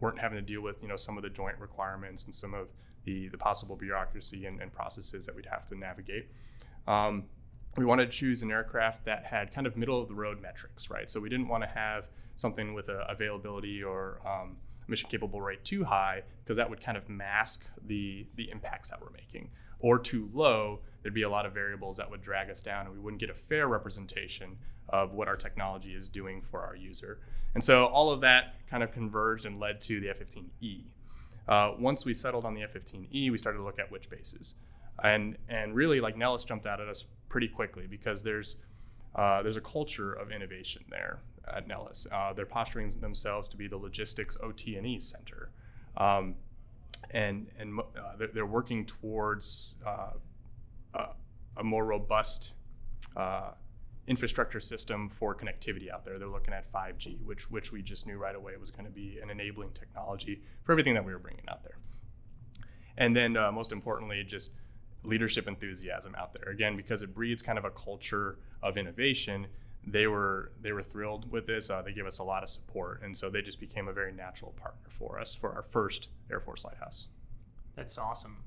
weren't 0.00 0.18
having 0.18 0.36
to 0.36 0.42
deal 0.42 0.62
with 0.62 0.82
you 0.82 0.88
know 0.88 0.96
some 0.96 1.16
of 1.16 1.22
the 1.22 1.30
joint 1.30 1.58
requirements 1.58 2.24
and 2.24 2.34
some 2.34 2.54
of 2.54 2.68
the, 3.10 3.28
the 3.28 3.38
possible 3.38 3.76
bureaucracy 3.76 4.46
and, 4.46 4.60
and 4.60 4.72
processes 4.72 5.26
that 5.26 5.34
we'd 5.34 5.46
have 5.46 5.66
to 5.66 5.74
navigate. 5.74 6.28
Um, 6.86 7.24
we 7.76 7.84
wanted 7.84 8.06
to 8.06 8.12
choose 8.12 8.42
an 8.42 8.50
aircraft 8.50 9.04
that 9.04 9.24
had 9.24 9.52
kind 9.52 9.66
of 9.66 9.76
middle 9.76 10.00
of 10.00 10.08
the 10.08 10.14
road 10.14 10.40
metrics, 10.40 10.90
right? 10.90 11.08
So 11.10 11.20
we 11.20 11.28
didn't 11.28 11.48
want 11.48 11.62
to 11.64 11.68
have 11.68 12.08
something 12.36 12.74
with 12.74 12.88
a 12.88 13.04
availability 13.08 13.82
or 13.82 14.20
um, 14.26 14.56
mission 14.88 15.08
capable 15.08 15.40
rate 15.40 15.64
too 15.64 15.84
high 15.84 16.22
because 16.42 16.56
that 16.56 16.68
would 16.70 16.80
kind 16.80 16.96
of 16.96 17.08
mask 17.08 17.64
the 17.86 18.26
the 18.34 18.50
impacts 18.50 18.90
that 18.90 19.00
we're 19.00 19.10
making. 19.10 19.50
Or 19.78 19.98
too 19.98 20.28
low, 20.32 20.80
there'd 21.02 21.14
be 21.14 21.22
a 21.22 21.30
lot 21.30 21.46
of 21.46 21.54
variables 21.54 21.96
that 21.96 22.10
would 22.10 22.22
drag 22.22 22.50
us 22.50 22.60
down, 22.60 22.86
and 22.86 22.94
we 22.94 23.00
wouldn't 23.00 23.20
get 23.20 23.30
a 23.30 23.34
fair 23.34 23.66
representation 23.66 24.58
of 24.88 25.14
what 25.14 25.28
our 25.28 25.36
technology 25.36 25.94
is 25.94 26.08
doing 26.08 26.42
for 26.42 26.60
our 26.60 26.76
user. 26.76 27.20
And 27.54 27.62
so 27.64 27.86
all 27.86 28.10
of 28.10 28.20
that 28.20 28.54
kind 28.68 28.82
of 28.82 28.92
converged 28.92 29.46
and 29.46 29.58
led 29.58 29.80
to 29.82 30.00
the 30.00 30.10
F-15E. 30.10 30.84
Uh, 31.50 31.74
once 31.80 32.04
we 32.04 32.14
settled 32.14 32.44
on 32.44 32.54
the 32.54 32.62
F-15E, 32.62 33.30
we 33.30 33.36
started 33.36 33.58
to 33.58 33.64
look 33.64 33.80
at 33.80 33.90
which 33.90 34.08
bases, 34.08 34.54
and 35.02 35.36
and 35.48 35.74
really 35.74 36.00
like 36.00 36.16
Nellis 36.16 36.44
jumped 36.44 36.64
out 36.64 36.80
at 36.80 36.88
us 36.88 37.04
pretty 37.28 37.48
quickly 37.48 37.88
because 37.88 38.22
there's 38.22 38.56
uh, 39.16 39.42
there's 39.42 39.56
a 39.56 39.60
culture 39.60 40.12
of 40.12 40.30
innovation 40.30 40.84
there 40.88 41.20
at 41.52 41.66
Nellis. 41.66 42.06
Uh, 42.12 42.32
they're 42.32 42.46
posturing 42.46 42.88
themselves 42.90 43.48
to 43.48 43.56
be 43.56 43.66
the 43.66 43.76
logistics 43.76 44.36
OT 44.40 44.76
and 44.76 44.86
E 44.86 45.00
center, 45.00 45.50
um, 45.96 46.36
and 47.10 47.48
and 47.58 47.80
uh, 47.80 47.82
they're, 48.16 48.28
they're, 48.28 48.46
working 48.46 48.86
towards 48.86 49.74
uh, 49.84 50.12
a 51.56 51.64
more 51.64 51.84
robust 51.84 52.52
uh, 53.16 53.50
infrastructure 54.10 54.58
system 54.58 55.08
for 55.08 55.36
connectivity 55.36 55.88
out 55.88 56.04
there. 56.04 56.18
They're 56.18 56.28
looking 56.28 56.52
at 56.52 56.70
5G, 56.70 57.24
which 57.24 57.48
which 57.48 57.70
we 57.70 57.80
just 57.80 58.08
knew 58.08 58.18
right 58.18 58.34
away 58.34 58.56
was 58.58 58.72
going 58.72 58.84
to 58.84 58.90
be 58.90 59.20
an 59.22 59.30
enabling 59.30 59.70
technology 59.70 60.42
for 60.64 60.72
everything 60.72 60.94
that 60.94 61.04
we 61.04 61.12
were 61.12 61.20
bringing 61.20 61.44
out 61.48 61.62
there. 61.62 61.78
And 62.98 63.16
then 63.16 63.36
uh, 63.36 63.52
most 63.52 63.70
importantly, 63.70 64.24
just 64.24 64.50
leadership 65.04 65.46
enthusiasm 65.46 66.16
out 66.18 66.34
there. 66.34 66.52
Again, 66.52 66.76
because 66.76 67.02
it 67.02 67.14
breeds 67.14 67.40
kind 67.40 67.56
of 67.56 67.64
a 67.64 67.70
culture 67.70 68.38
of 68.62 68.76
innovation. 68.76 69.46
They 69.86 70.08
were 70.08 70.50
they 70.60 70.72
were 70.72 70.82
thrilled 70.82 71.30
with 71.30 71.46
this. 71.46 71.70
Uh, 71.70 71.80
they 71.80 71.92
gave 71.92 72.04
us 72.04 72.18
a 72.18 72.24
lot 72.24 72.42
of 72.42 72.50
support, 72.50 73.02
and 73.04 73.16
so 73.16 73.30
they 73.30 73.42
just 73.42 73.60
became 73.60 73.86
a 73.86 73.92
very 73.92 74.12
natural 74.12 74.50
partner 74.60 74.88
for 74.88 75.20
us 75.20 75.36
for 75.36 75.52
our 75.52 75.62
first 75.62 76.08
Air 76.30 76.40
Force 76.40 76.64
Lighthouse. 76.64 77.06
That's 77.76 77.96
awesome. 77.96 78.38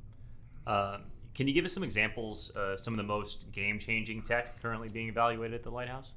Um, 0.68 1.06
can 1.34 1.48
you 1.48 1.54
give 1.54 1.66
us 1.66 1.74
some 1.74 1.84
examples, 1.84 2.56
uh, 2.56 2.78
some 2.78 2.94
of 2.94 2.98
the 2.98 3.04
most 3.04 3.52
game 3.52 3.80
changing 3.80 4.22
tech 4.22 4.62
currently 4.62 4.90
being 4.90 5.10
evaluated 5.10 5.56
at 5.56 5.64
the 5.64 5.72
Lighthouse? 5.72 6.12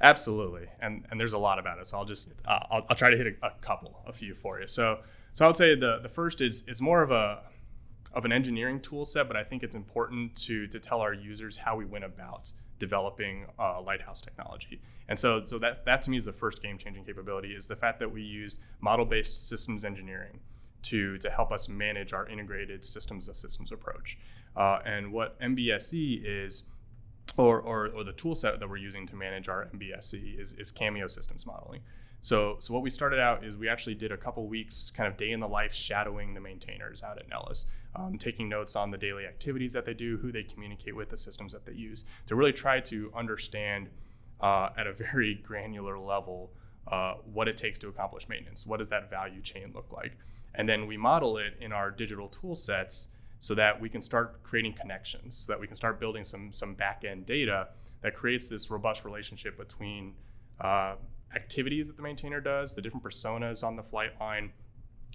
Absolutely, 0.00 0.66
and 0.80 1.06
and 1.10 1.20
there's 1.20 1.32
a 1.32 1.38
lot 1.38 1.58
about 1.58 1.78
it. 1.78 1.86
So 1.86 1.98
I'll 1.98 2.04
just 2.04 2.30
uh, 2.46 2.58
I'll, 2.70 2.86
I'll, 2.88 2.96
try 2.96 3.10
to 3.10 3.16
hit 3.16 3.26
a, 3.26 3.46
a, 3.46 3.50
couple, 3.60 4.02
a 4.06 4.12
few 4.12 4.34
for 4.34 4.60
you. 4.60 4.66
So 4.66 4.98
so 5.32 5.44
I 5.44 5.48
would 5.48 5.56
say 5.56 5.74
the 5.76 6.00
the 6.02 6.08
first 6.08 6.40
is 6.40 6.64
is 6.66 6.82
more 6.82 7.02
of 7.02 7.10
a 7.10 7.42
of 8.12 8.24
an 8.24 8.32
engineering 8.32 8.80
tool 8.80 9.04
set, 9.04 9.28
but 9.28 9.36
I 9.36 9.44
think 9.44 9.62
it's 9.62 9.76
important 9.76 10.34
to 10.42 10.66
to 10.66 10.80
tell 10.80 11.00
our 11.00 11.14
users 11.14 11.58
how 11.58 11.76
we 11.76 11.84
went 11.84 12.04
about 12.04 12.52
developing 12.80 13.46
uh, 13.58 13.80
lighthouse 13.80 14.20
technology. 14.20 14.80
And 15.08 15.16
so 15.16 15.44
so 15.44 15.58
that 15.60 15.84
that 15.84 16.02
to 16.02 16.10
me 16.10 16.16
is 16.16 16.24
the 16.24 16.32
first 16.32 16.60
game 16.60 16.76
changing 16.76 17.04
capability 17.04 17.54
is 17.54 17.68
the 17.68 17.76
fact 17.76 18.00
that 18.00 18.10
we 18.10 18.22
use 18.22 18.56
model 18.80 19.04
based 19.04 19.48
systems 19.48 19.84
engineering 19.84 20.40
to, 20.84 21.18
to 21.18 21.30
help 21.30 21.52
us 21.52 21.68
manage 21.68 22.12
our 22.12 22.28
integrated 22.28 22.84
systems 22.84 23.28
of 23.28 23.36
systems 23.36 23.72
approach. 23.72 24.18
Uh, 24.56 24.78
and 24.84 25.12
what 25.12 25.40
MBSE 25.40 26.22
is, 26.24 26.64
or, 27.36 27.60
or, 27.60 27.88
or 27.88 28.04
the 28.04 28.12
tool 28.12 28.34
set 28.34 28.60
that 28.60 28.68
we're 28.68 28.76
using 28.76 29.06
to 29.08 29.16
manage 29.16 29.48
our 29.48 29.68
MBSE 29.74 30.40
is, 30.40 30.52
is 30.54 30.70
Cameo 30.70 31.06
systems 31.06 31.46
modeling. 31.46 31.80
So, 32.20 32.56
so 32.58 32.72
what 32.72 32.82
we 32.82 32.88
started 32.88 33.20
out 33.20 33.44
is 33.44 33.56
we 33.56 33.68
actually 33.68 33.96
did 33.96 34.10
a 34.10 34.16
couple 34.16 34.46
weeks 34.46 34.90
kind 34.96 35.06
of 35.06 35.18
day 35.18 35.32
in 35.32 35.40
the 35.40 35.48
life 35.48 35.74
shadowing 35.74 36.32
the 36.32 36.40
maintainers 36.40 37.02
out 37.02 37.18
at 37.18 37.28
Nellis, 37.28 37.66
um, 37.94 38.16
taking 38.16 38.48
notes 38.48 38.76
on 38.76 38.90
the 38.90 38.96
daily 38.96 39.26
activities 39.26 39.74
that 39.74 39.84
they 39.84 39.92
do, 39.92 40.16
who 40.16 40.32
they 40.32 40.42
communicate 40.42 40.96
with, 40.96 41.10
the 41.10 41.18
systems 41.18 41.52
that 41.52 41.66
they 41.66 41.74
use, 41.74 42.04
to 42.26 42.34
really 42.34 42.52
try 42.52 42.80
to 42.80 43.12
understand 43.14 43.90
uh, 44.40 44.70
at 44.78 44.86
a 44.86 44.92
very 44.94 45.34
granular 45.42 45.98
level 45.98 46.50
uh, 46.86 47.14
what 47.30 47.46
it 47.46 47.58
takes 47.58 47.78
to 47.80 47.88
accomplish 47.88 48.26
maintenance. 48.28 48.66
What 48.66 48.78
does 48.78 48.88
that 48.88 49.10
value 49.10 49.42
chain 49.42 49.72
look 49.74 49.92
like? 49.92 50.16
And 50.54 50.68
then 50.68 50.86
we 50.86 50.96
model 50.96 51.38
it 51.38 51.54
in 51.60 51.72
our 51.72 51.90
digital 51.90 52.28
tool 52.28 52.54
sets 52.54 53.08
so 53.40 53.54
that 53.54 53.80
we 53.80 53.88
can 53.88 54.00
start 54.00 54.42
creating 54.42 54.72
connections, 54.72 55.36
so 55.36 55.52
that 55.52 55.60
we 55.60 55.66
can 55.66 55.76
start 55.76 56.00
building 56.00 56.24
some 56.24 56.52
some 56.52 56.74
back 56.74 57.04
end 57.04 57.26
data 57.26 57.68
that 58.02 58.14
creates 58.14 58.48
this 58.48 58.70
robust 58.70 59.04
relationship 59.04 59.58
between 59.58 60.14
uh, 60.60 60.94
activities 61.34 61.88
that 61.88 61.96
the 61.96 62.02
maintainer 62.02 62.40
does, 62.40 62.74
the 62.74 62.82
different 62.82 63.04
personas 63.04 63.62
on 63.62 63.76
the 63.76 63.82
flight 63.82 64.12
line, 64.20 64.52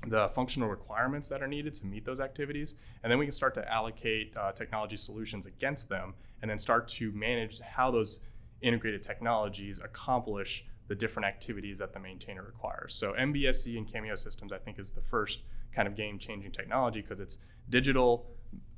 the 0.08 0.30
functional 0.30 0.70
requirements 0.70 1.30
that 1.30 1.42
are 1.42 1.48
needed 1.48 1.74
to 1.74 1.86
meet 1.86 2.06
those 2.06 2.20
activities, 2.20 2.76
and 3.04 3.12
then 3.12 3.18
we 3.18 3.26
can 3.26 3.32
start 3.32 3.54
to 3.54 3.72
allocate 3.72 4.36
uh, 4.38 4.52
technology 4.52 4.98
solutions 4.98 5.46
against 5.46 5.90
them, 5.90 6.14
and 6.42 6.52
then 6.52 6.60
start 6.60 6.88
to 6.88 7.12
manage 7.12 7.60
how 7.62 7.90
those 7.90 8.22
integrated 8.62 9.02
technologies 9.02 9.80
accomplish 9.80 10.66
the 10.90 10.96
different 10.96 11.26
activities 11.26 11.80
that 11.80 11.94
the 11.94 12.00
maintainer 12.00 12.44
requires. 12.44 12.94
So 12.94 13.14
MBSE 13.14 13.78
and 13.78 13.90
Cameo 13.92 14.16
Systems, 14.16 14.52
I 14.52 14.58
think, 14.58 14.78
is 14.78 14.92
the 14.92 15.02
first 15.02 15.40
kind 15.72 15.88
of 15.88 15.96
game-changing 15.96 16.52
technology 16.52 17.02
because 17.02 17.22
it's 17.22 17.38
digital 17.70 18.26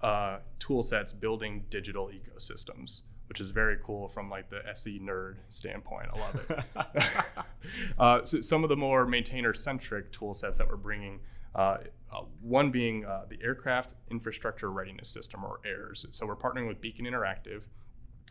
uh, 0.02 0.40
tool 0.60 0.84
sets 0.84 1.12
building 1.12 1.66
digital 1.70 2.10
ecosystems 2.10 3.02
which 3.32 3.40
is 3.40 3.52
very 3.52 3.78
cool 3.82 4.10
from 4.10 4.30
like 4.30 4.50
the 4.50 4.62
SE 4.72 5.00
nerd 5.00 5.38
standpoint. 5.48 6.10
I 6.14 6.20
love 6.20 6.52
it. 6.76 7.06
uh, 7.98 8.26
so 8.26 8.42
some 8.42 8.64
of 8.64 8.70
the 8.70 8.76
more 8.76 9.06
maintainer 9.06 9.54
centric 9.54 10.12
tool 10.12 10.34
sets 10.34 10.58
that 10.58 10.68
we're 10.68 10.76
bringing. 10.76 11.22
Uh, 11.56 11.78
uh, 12.12 12.24
one 12.42 12.72
being 12.72 13.06
uh, 13.06 13.24
the 13.30 13.40
Aircraft 13.42 13.94
Infrastructure 14.10 14.70
Readiness 14.70 15.08
System, 15.08 15.46
or 15.46 15.62
AIRS. 15.66 16.08
So 16.12 16.26
we're 16.26 16.36
partnering 16.36 16.68
with 16.68 16.82
Beacon 16.82 17.06
Interactive, 17.06 17.68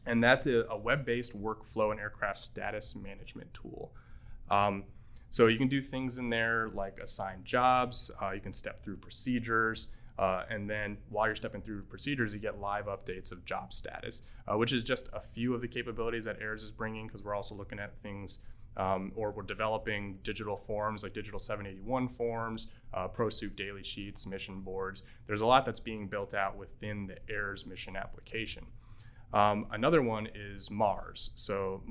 and 0.07 0.23
that's 0.23 0.47
a, 0.47 0.77
web-based 0.77 1.41
workflow 1.41 1.91
and 1.91 2.01
aircraft 2.01 2.39
status 2.39 2.97
management 2.97 3.53
tool. 3.55 3.93
Um, 4.51 4.85
so 5.29 5.47
you 5.47 5.59
can 5.59 5.69
do 5.69 5.81
things 5.81 6.19
in 6.19 6.31
there 6.31 6.71
like 6.75 6.99
assign 6.99 7.43
jobs. 7.45 8.11
Uh, 8.21 8.31
you 8.31 8.41
can 8.41 8.53
step 8.53 8.83
through 8.83 8.97
procedures. 8.97 9.89
Uh, 10.19 10.45
and 10.51 10.69
then 10.69 10.99
while 11.09 11.27
you're 11.27 11.37
stepping 11.37 11.63
through 11.63 11.83
procedures, 11.85 12.35
you 12.35 12.41
get 12.41 12.61
live 12.61 12.87
updates 12.87 13.33
of 13.33 13.45
job 13.45 13.73
status, 13.73 14.23
uh, 14.47 14.57
which 14.57 14.73
is 14.73 14.85
just 14.85 15.09
a 15.13 15.21
few 15.21 15.55
of 15.55 15.61
the 15.61 15.69
capabilities 15.69 16.25
that 16.25 16.37
AIRS 16.43 16.63
is 16.63 16.71
bringing 16.71 17.07
because 17.07 17.23
we're 17.23 17.35
also 17.35 17.55
looking 17.55 17.79
at 17.79 17.97
things 17.99 18.41
um, 18.77 19.13
or 19.17 19.31
we're 19.31 19.43
developing 19.43 20.19
digital 20.23 20.57
forms 20.57 21.03
like 21.03 21.15
digital 21.15 21.39
781 21.39 22.09
forms, 22.09 22.69
uh, 22.95 23.09
ProSoup 23.09 23.57
daily 23.57 23.83
sheets, 23.83 24.27
mission 24.27 24.61
boards. 24.61 25.03
There's 25.27 25.41
a 25.41 25.47
lot 25.47 25.65
that's 25.65 25.81
being 25.81 26.07
built 26.07 26.35
out 26.35 26.57
within 26.57 27.07
the 27.07 27.17
AIRS 27.33 27.67
mission 27.67 27.97
application. 27.97 28.67
Um, 29.33 29.67
another 29.71 30.03
one 30.03 30.29
is 30.35 30.71
MARS, 30.71 31.31
so 31.35 31.83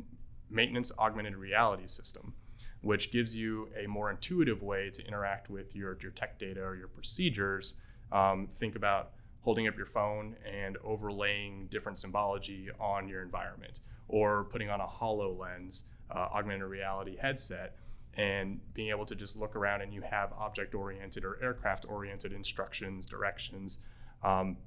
Maintenance 0.50 0.91
Augmented 0.98 1.36
Reality 1.36 1.88
System, 1.88 2.34
which 2.81 3.12
gives 3.12 3.36
you 3.36 3.69
a 3.81 3.88
more 3.88 4.10
intuitive 4.12 4.62
way 4.62 4.89
to 4.89 5.05
interact 5.05 5.50
with 5.50 5.75
your, 5.75 5.98
your 6.01 6.12
tech 6.12 6.38
data 6.39 6.62
or 6.62 6.75
your 6.75 6.88
procedures 6.88 7.75
um, 8.12 8.48
think 8.48 8.75
about 8.75 9.12
holding 9.41 9.67
up 9.67 9.77
your 9.77 9.86
phone 9.86 10.36
and 10.46 10.77
overlaying 10.84 11.67
different 11.72 11.98
symbology 11.98 12.69
on 12.79 13.08
your 13.08 13.22
environment, 13.22 13.79
or 14.08 14.46
putting 14.46 14.69
on 14.69 14.81
a 14.81 14.88
HoloLens 14.88 15.84
uh, 16.12 16.27
augmented 16.34 16.67
reality 16.67 17.15
headset 17.17 17.77
and 18.15 18.60
being 18.74 18.89
able 18.89 19.05
to 19.05 19.15
just 19.15 19.38
look 19.38 19.55
around 19.55 19.81
and 19.81 19.93
you 19.93 20.01
have 20.01 20.34
object 20.34 20.75
oriented 20.75 21.24
or 21.24 21.41
aircraft 21.41 21.86
oriented 21.88 22.34
instructions, 22.34 23.05
directions. 23.05 23.79
Um, 24.24 24.58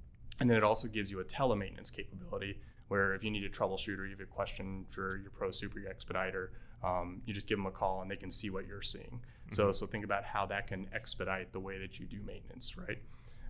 and 0.42 0.50
then 0.50 0.56
it 0.56 0.64
also 0.64 0.88
gives 0.88 1.08
you 1.08 1.20
a 1.20 1.24
telemaintenance 1.24 1.92
capability 1.92 2.58
where 2.88 3.14
if 3.14 3.22
you 3.22 3.30
need 3.30 3.44
a 3.44 3.48
troubleshoot 3.48 3.96
or 3.96 4.06
you 4.06 4.10
have 4.10 4.20
a 4.20 4.26
question 4.26 4.84
for 4.88 5.20
your 5.22 5.30
ProSoup 5.30 5.72
your 5.72 5.86
expediter, 5.86 6.50
um, 6.82 7.22
you 7.24 7.32
just 7.32 7.46
give 7.46 7.58
them 7.58 7.66
a 7.66 7.70
call 7.70 8.02
and 8.02 8.10
they 8.10 8.16
can 8.16 8.28
see 8.28 8.50
what 8.50 8.66
you're 8.66 8.82
seeing. 8.82 9.20
Mm-hmm. 9.20 9.54
So, 9.54 9.70
so 9.70 9.86
think 9.86 10.04
about 10.04 10.24
how 10.24 10.44
that 10.46 10.66
can 10.66 10.88
expedite 10.92 11.52
the 11.52 11.60
way 11.60 11.78
that 11.78 12.00
you 12.00 12.06
do 12.06 12.20
maintenance, 12.26 12.76
right? 12.76 12.98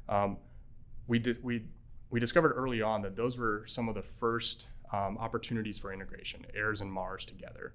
Um, 0.06 0.36
we, 1.08 1.18
di- 1.18 1.38
we, 1.42 1.64
we 2.10 2.20
discovered 2.20 2.52
early 2.52 2.82
on 2.82 3.00
that 3.02 3.16
those 3.16 3.38
were 3.38 3.64
some 3.66 3.88
of 3.88 3.94
the 3.94 4.02
first 4.02 4.66
um, 4.92 5.16
opportunities 5.16 5.78
for 5.78 5.94
integration, 5.94 6.44
AIRS 6.54 6.82
and 6.82 6.92
MARS 6.92 7.24
together. 7.24 7.72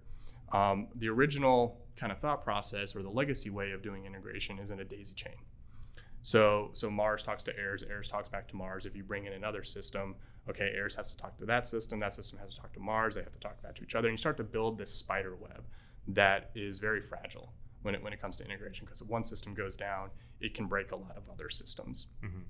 Um, 0.52 0.90
the 0.94 1.10
original 1.10 1.82
kind 1.96 2.12
of 2.12 2.20
thought 2.20 2.44
process 2.44 2.96
or 2.96 3.02
the 3.02 3.10
legacy 3.10 3.50
way 3.50 3.72
of 3.72 3.82
doing 3.82 4.06
integration 4.06 4.60
is 4.60 4.70
in 4.70 4.80
a 4.80 4.86
daisy 4.86 5.16
chain. 5.16 5.38
So, 6.28 6.72
so 6.74 6.92
Mars 6.92 7.24
talks 7.24 7.42
to 7.44 7.58
AIRS, 7.58 7.84
AIRS 7.84 8.10
talks 8.10 8.28
back 8.28 8.50
to 8.50 8.56
Mars. 8.58 8.86
If 8.86 8.98
you 8.98 9.04
bring 9.06 9.28
in 9.28 9.32
another 9.32 9.64
system, 9.64 10.14
okay, 10.50 10.74
AIRS 10.76 10.94
has 10.96 11.10
to 11.10 11.16
talk 11.16 11.38
to 11.38 11.46
that 11.46 11.66
system, 11.66 12.02
that 12.02 12.14
system 12.14 12.38
has 12.40 12.54
to 12.54 12.60
talk 12.60 12.74
to 12.74 12.82
Mars, 12.82 13.16
they 13.16 13.22
have 13.22 13.32
to 13.32 13.40
talk 13.40 13.64
back 13.64 13.76
to 13.76 13.84
each 13.84 13.96
other, 13.96 14.10
and 14.10 14.14
you 14.16 14.18
start 14.18 14.36
to 14.36 14.44
build 14.44 14.78
this 14.78 14.94
spider 14.94 15.38
web 15.38 15.64
that 16.10 16.52
is 16.54 16.80
very 16.80 17.00
fragile 17.00 17.54
when 17.82 17.96
it 17.96 18.04
when 18.04 18.12
it 18.12 18.22
comes 18.22 18.36
to 18.36 18.44
integration 18.44 18.84
because 18.84 19.00
if 19.00 19.08
one 19.08 19.24
system 19.24 19.54
goes 19.54 19.78
down, 19.78 20.10
it 20.42 20.54
can 20.54 20.66
break 20.66 20.92
a 20.92 20.98
lot 20.98 21.16
of 21.16 21.30
other 21.30 21.50
systems. 21.50 22.08
Mm-hmm. 22.22 22.42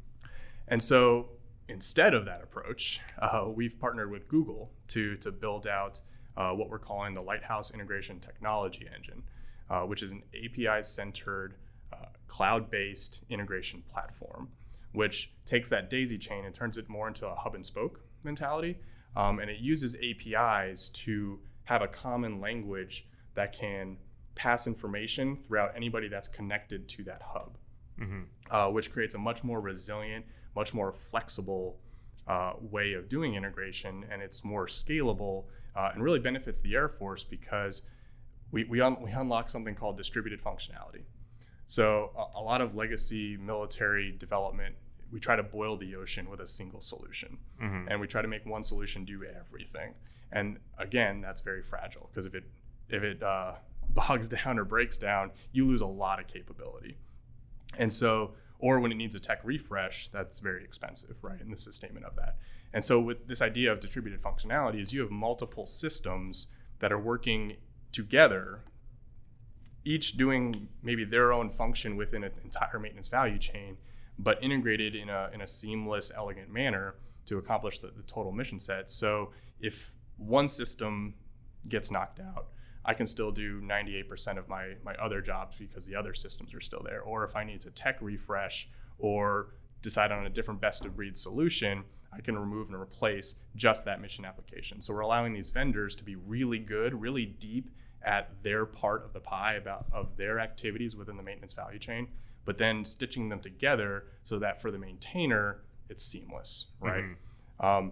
And 0.70 0.82
so 0.82 1.30
instead 1.70 2.16
of 2.16 2.26
that 2.26 2.42
approach, 2.42 3.00
uh, 3.20 3.46
we've 3.48 3.80
partnered 3.80 4.10
with 4.10 4.28
Google 4.28 4.72
to 4.88 5.18
to 5.18 5.32
build 5.32 5.68
out 5.68 6.02
uh, 6.36 6.50
what 6.50 6.72
we're 6.72 6.80
calling 6.80 7.14
the 7.14 7.22
Lighthouse 7.22 7.70
Integration 7.70 8.20
Technology 8.22 8.90
Engine, 8.92 9.22
uh, 9.70 9.82
which 9.82 10.02
is 10.02 10.14
an 10.14 10.24
API-centered, 10.34 11.54
uh, 12.28 12.34
cloud-based 12.34 13.22
integration 13.30 13.84
platform, 13.92 14.50
which 14.92 15.32
takes 15.46 15.70
that 15.70 15.90
daisy 15.90 16.18
chain 16.18 16.46
and 16.46 16.54
turns 16.54 16.78
it 16.78 16.90
more 16.90 17.08
into 17.08 17.28
a 17.28 17.36
hub 17.36 17.56
and 17.56 17.66
spoke 17.66 18.02
mentality, 18.24 18.78
um, 19.16 19.40
and 19.40 19.50
it 19.50 19.60
uses 19.60 19.96
APIs 19.96 20.90
to 20.90 21.40
have 21.66 21.82
a 21.82 21.88
common 21.88 22.40
language 22.40 23.08
that 23.36 23.54
can 23.54 23.98
pass 24.36 24.68
information 24.68 25.36
throughout 25.36 25.72
anybody 25.76 26.08
that's 26.08 26.28
connected 26.28 26.88
to 26.88 27.04
that 27.04 27.22
hub, 27.22 27.58
mm-hmm. 28.00 28.22
uh, 28.52 28.70
which 28.70 28.92
creates 28.92 29.16
a 29.16 29.18
much 29.18 29.44
more 29.44 29.60
resilient, 29.60 30.26
much 30.56 30.74
more 30.74 30.94
flexible 30.94 31.80
uh, 32.28 32.54
way 32.60 32.94
of 32.94 33.10
doing 33.10 33.36
integration, 33.36 34.06
and 34.12 34.22
it's 34.22 34.44
more 34.44 34.68
scalable 34.68 35.46
uh, 35.76 35.90
and 35.94 36.04
really 36.04 36.20
benefits 36.20 36.62
the 36.62 36.76
Air 36.76 36.90
Force 36.90 37.24
because 37.24 37.84
we, 38.52 38.64
we, 38.66 38.82
un- 38.82 39.02
we 39.02 39.12
unlock 39.12 39.50
something 39.50 39.76
called 39.76 39.98
distributed 39.98 40.42
functionality. 40.42 41.04
So 41.68 42.12
a, 42.18 42.40
a 42.40 42.42
lot 42.42 42.62
of 42.62 42.76
legacy 42.76 43.38
military 43.38 44.12
development 44.18 44.76
we 45.10 45.22
try 45.22 45.38
to 45.38 45.44
boil 45.44 45.78
the 45.78 45.96
ocean 45.96 46.30
with 46.30 46.42
a 46.42 46.48
single 46.48 46.82
solution 46.82 47.38
mm-hmm. 47.62 47.88
and 47.88 48.02
we 48.02 48.08
try 48.08 48.22
to 48.22 48.28
make 48.28 48.46
one 48.46 48.62
solution 48.62 49.06
do 49.06 49.24
everything 49.24 49.94
and 50.34 50.60
again 50.78 51.22
that's 51.22 51.40
very 51.40 51.64
fragile 51.64 52.10
because 52.12 52.26
if 52.26 52.36
it 52.36 52.44
if 52.90 53.04
it 53.04 53.24
uh, 53.24 53.54
bogs 53.90 54.30
down 54.30 54.60
or 54.60 54.66
breaks 54.66 54.98
down, 54.98 55.32
you 55.52 55.66
lose 55.66 55.82
a 55.82 55.88
lot 55.88 56.20
of 56.20 56.28
capability. 56.28 56.98
And 57.78 57.92
so, 57.92 58.34
or 58.60 58.80
when 58.80 58.92
it 58.92 58.96
needs 58.96 59.16
a 59.16 59.20
tech 59.20 59.40
refresh, 59.44 60.08
that's 60.10 60.40
very 60.40 60.64
expensive, 60.64 61.16
right? 61.22 61.40
And 61.40 61.52
the 61.52 61.58
sustainment 61.58 62.06
of 62.06 62.16
that. 62.16 62.38
And 62.74 62.84
so, 62.84 63.00
with 63.00 63.28
this 63.28 63.42
idea 63.42 63.72
of 63.72 63.80
distributed 63.80 64.22
functionality, 64.22 64.80
is 64.82 64.94
you 64.94 65.02
have 65.02 65.12
multiple 65.12 65.66
systems 65.66 66.48
that 66.80 66.92
are 66.92 67.00
working 67.00 67.58
together, 67.92 68.62
each 69.88 70.18
doing 70.18 70.68
maybe 70.84 71.06
their 71.06 71.32
own 71.32 71.50
function 71.50 71.96
within 71.96 72.24
an 72.24 72.32
entire 72.44 72.78
maintenance 72.78 73.08
value 73.08 73.40
chain, 73.40 73.78
but 74.20 74.44
integrated 74.44 74.96
in 74.96 75.10
a, 75.10 75.30
in 75.34 75.42
a 75.42 75.48
seamless, 75.48 76.12
elegant 76.16 76.52
manner 76.52 76.96
to 77.26 77.38
accomplish 77.38 77.80
the, 77.80 77.88
the 77.88 78.04
total 78.04 78.32
mission 78.32 78.60
set. 78.60 78.90
So, 78.90 79.32
if 79.62 79.94
one 80.18 80.48
system 80.50 81.14
gets 81.70 81.90
knocked 81.90 82.20
out, 82.20 82.48
I 82.84 82.94
can 82.94 83.08
still 83.08 83.32
do 83.32 83.62
98% 83.62 84.38
of 84.38 84.48
my, 84.48 84.76
my 84.84 84.94
other 84.96 85.22
jobs 85.22 85.58
because 85.58 85.86
the 85.86 85.96
other 85.96 86.14
systems 86.14 86.54
are 86.54 86.62
still 86.62 86.82
there. 86.84 87.02
Or 87.02 87.24
if 87.24 87.36
I 87.36 87.44
need 87.44 87.62
to 87.62 87.72
tech 87.72 87.98
refresh 88.02 88.70
or 88.98 89.54
decide 89.82 90.12
on 90.12 90.26
a 90.26 90.30
different 90.30 90.62
best 90.62 90.86
of 90.86 90.96
breed 90.96 91.18
solution, 91.18 91.84
I 92.14 92.22
can 92.22 92.38
remove 92.38 92.70
and 92.70 92.80
replace 92.80 93.36
just 93.56 93.86
that 93.86 94.02
mission 94.02 94.26
application. 94.26 94.82
So 94.82 94.94
we're 94.94 95.02
allowing 95.02 95.34
these 95.34 95.52
vendors 95.52 95.96
to 95.96 96.04
be 96.04 96.16
really 96.16 96.60
good, 96.60 97.00
really 97.00 97.26
deep 97.26 97.70
at 98.08 98.30
their 98.42 98.66
part 98.66 99.04
of 99.04 99.12
the 99.12 99.20
pie 99.20 99.56
about 99.56 99.86
of 99.92 100.16
their 100.16 100.40
activities 100.40 100.96
within 100.96 101.18
the 101.18 101.24
maintenance 101.24 101.54
value 101.54 101.78
chain, 101.78 102.08
but 102.46 102.58
then 102.58 102.86
stitching 102.86 103.28
them 103.28 103.42
together 103.42 104.06
so 104.24 104.40
that 104.40 104.62
for 104.62 104.72
the 104.72 104.80
maintainer 104.80 105.60
it's 105.90 106.04
seamless, 106.04 106.68
right? 106.80 107.04
Mm-hmm. 107.04 107.66
Um, 107.66 107.92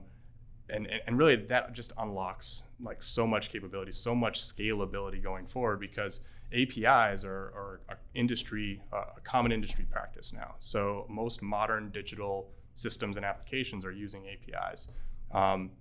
and, 0.69 0.87
and 1.05 1.17
really 1.17 1.35
that 1.35 1.73
just 1.73 1.91
unlocks 1.97 2.63
like 2.81 3.03
so 3.03 3.27
much 3.27 3.51
capability, 3.51 3.91
so 3.91 4.15
much 4.15 4.41
scalability 4.41 5.21
going 5.21 5.45
forward 5.45 5.79
because 5.79 6.21
APIs 6.53 7.23
are, 7.25 7.51
are, 7.53 7.79
are 7.89 7.99
industry, 8.13 8.81
uh, 8.93 9.03
a 9.17 9.21
common 9.21 9.51
industry 9.51 9.85
practice 9.91 10.33
now. 10.33 10.55
So 10.61 11.05
most 11.09 11.41
modern 11.41 11.89
digital 11.89 12.49
systems 12.73 13.17
and 13.17 13.25
applications 13.25 13.83
are 13.83 13.91
using 13.91 14.23
APIs. 14.27 14.87
Um, 15.33 15.71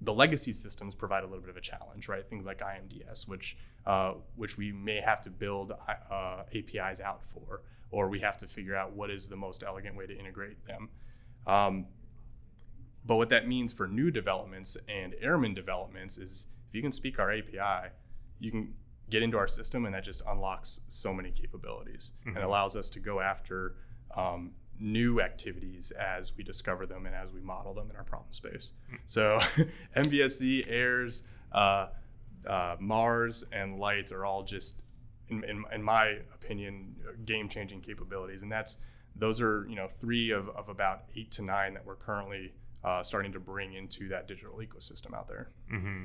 the 0.00 0.12
legacy 0.14 0.52
systems 0.52 0.94
provide 0.94 1.24
a 1.24 1.26
little 1.26 1.40
bit 1.40 1.50
of 1.50 1.56
a 1.56 1.60
challenge, 1.60 2.08
right? 2.08 2.24
Things 2.26 2.46
like 2.46 2.60
IMDS, 2.60 3.26
which 3.28 3.56
uh, 3.86 4.14
which 4.36 4.56
we 4.58 4.70
may 4.72 5.00
have 5.00 5.20
to 5.22 5.30
build 5.30 5.72
uh, 6.10 6.42
APIs 6.54 7.00
out 7.00 7.24
for, 7.24 7.62
or 7.90 8.08
we 8.08 8.20
have 8.20 8.36
to 8.38 8.46
figure 8.46 8.76
out 8.76 8.92
what 8.92 9.10
is 9.10 9.28
the 9.28 9.36
most 9.36 9.62
elegant 9.66 9.96
way 9.96 10.06
to 10.06 10.16
integrate 10.16 10.64
them. 10.66 10.88
Um, 11.46 11.86
but 13.04 13.16
what 13.16 13.30
that 13.30 13.48
means 13.48 13.72
for 13.72 13.86
new 13.88 14.10
developments 14.10 14.76
and 14.88 15.14
airman 15.20 15.54
developments 15.54 16.18
is 16.18 16.48
if 16.68 16.74
you 16.74 16.82
can 16.82 16.92
speak 16.92 17.18
our 17.18 17.32
API, 17.32 17.90
you 18.38 18.50
can 18.50 18.74
get 19.08 19.22
into 19.22 19.38
our 19.38 19.48
system, 19.48 19.86
and 19.86 19.94
that 19.94 20.04
just 20.04 20.22
unlocks 20.28 20.80
so 20.90 21.14
many 21.14 21.30
capabilities 21.30 22.12
Mhm. 22.26 22.36
and 22.36 22.44
allows 22.44 22.76
us 22.76 22.90
to 22.90 23.00
go 23.00 23.20
after 23.20 23.76
um, 24.16 24.52
new 24.80 25.20
activities 25.20 25.90
as 25.92 26.36
we 26.36 26.44
discover 26.44 26.86
them 26.86 27.06
and 27.06 27.14
as 27.14 27.32
we 27.32 27.40
model 27.40 27.74
them 27.74 27.90
in 27.90 27.96
our 27.96 28.04
problem 28.04 28.32
space. 28.32 28.72
So 29.06 29.38
MBSE, 29.96 30.70
AIRS, 30.70 31.24
uh, 31.52 31.88
uh, 32.46 32.76
Mars, 32.78 33.44
and 33.52 33.78
LITE 33.78 34.12
are 34.12 34.24
all 34.24 34.42
just, 34.42 34.80
in, 35.28 35.44
in, 35.44 35.64
in 35.72 35.82
my 35.82 36.18
opinion, 36.34 36.94
game-changing 37.24 37.80
capabilities, 37.80 38.42
and 38.42 38.50
that's 38.50 38.78
those 39.16 39.40
are 39.40 39.66
you 39.68 39.74
know 39.74 39.88
three 39.88 40.30
of, 40.30 40.48
of 40.50 40.68
about 40.68 41.02
eight 41.16 41.30
to 41.32 41.42
nine 41.42 41.74
that 41.74 41.84
we're 41.84 41.96
currently 41.96 42.52
uh, 42.84 43.02
starting 43.02 43.32
to 43.32 43.40
bring 43.40 43.74
into 43.74 44.08
that 44.08 44.28
digital 44.28 44.58
ecosystem 44.58 45.14
out 45.14 45.28
there. 45.28 45.50
Mm-hmm. 45.72 46.04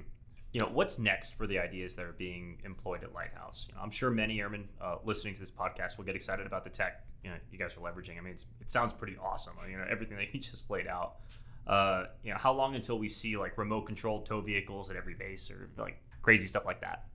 You 0.54 0.62
know, 0.62 0.70
what's 0.72 1.00
next 1.00 1.36
for 1.36 1.48
the 1.48 1.60
ideas 1.60 1.96
that 1.96 2.06
are 2.06 2.14
being 2.14 2.62
employed 2.64 3.04
at 3.04 3.14
Lighthouse? 3.14 3.66
You 3.68 3.76
know, 3.76 3.82
I'm 3.82 3.92
sure 3.92 4.12
many 4.12 4.40
airmen 4.40 4.70
uh, 4.80 4.98
listening 5.04 5.34
to 5.34 5.40
this 5.40 5.52
podcast 5.52 5.98
will 5.98 6.06
get 6.06 6.16
excited 6.16 6.46
about 6.46 6.64
the 6.64 6.70
tech 6.70 7.04
you 7.24 7.30
know 7.30 7.38
you 7.52 7.58
guys 7.58 7.76
are 7.78 7.80
leveraging. 7.80 8.18
I 8.18 8.22
mean, 8.22 8.34
it's, 8.34 8.46
it 8.60 8.70
sounds 8.70 8.94
pretty 8.94 9.18
awesome. 9.18 9.54
You 9.70 9.78
know, 9.78 9.86
everything 9.90 10.18
that 10.18 10.34
you 10.34 10.40
just 10.40 10.70
laid 10.70 10.88
out. 10.88 11.16
Uh, 11.66 12.06
you 12.24 12.32
know, 12.32 12.38
how 12.38 12.52
long 12.52 12.76
until 12.76 13.00
we 13.00 13.08
see 13.08 13.38
like 13.38 13.58
remote 13.58 13.84
controlled 13.84 14.26
tow 14.26 14.42
vehicles 14.42 14.90
at 14.90 14.98
every 14.98 15.14
base 15.14 15.50
or 15.50 15.70
like 15.78 16.02
crazy 16.22 16.46
stuff 16.46 16.66
like 16.66 16.82
that? 16.82 17.06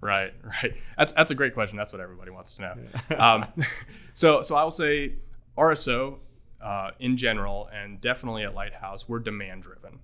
Right, 0.00 0.32
right. 0.62 0.74
That's 0.96 1.12
that's 1.12 1.30
a 1.30 1.34
great 1.34 1.54
question. 1.54 1.76
That's 1.76 1.92
what 1.92 2.00
everybody 2.00 2.30
wants 2.30 2.54
to 2.54 2.62
know. 2.62 3.18
um, 3.18 3.46
so 4.14 4.42
so 4.42 4.54
I 4.54 4.62
will 4.62 4.70
say 4.70 5.14
RSO 5.58 6.18
uh, 6.60 6.90
in 7.00 7.16
general, 7.16 7.68
and 7.72 8.00
definitely 8.00 8.44
at 8.44 8.54
Lighthouse, 8.54 9.08
we're 9.08 9.18
demand 9.18 9.64
driven. 9.64 9.98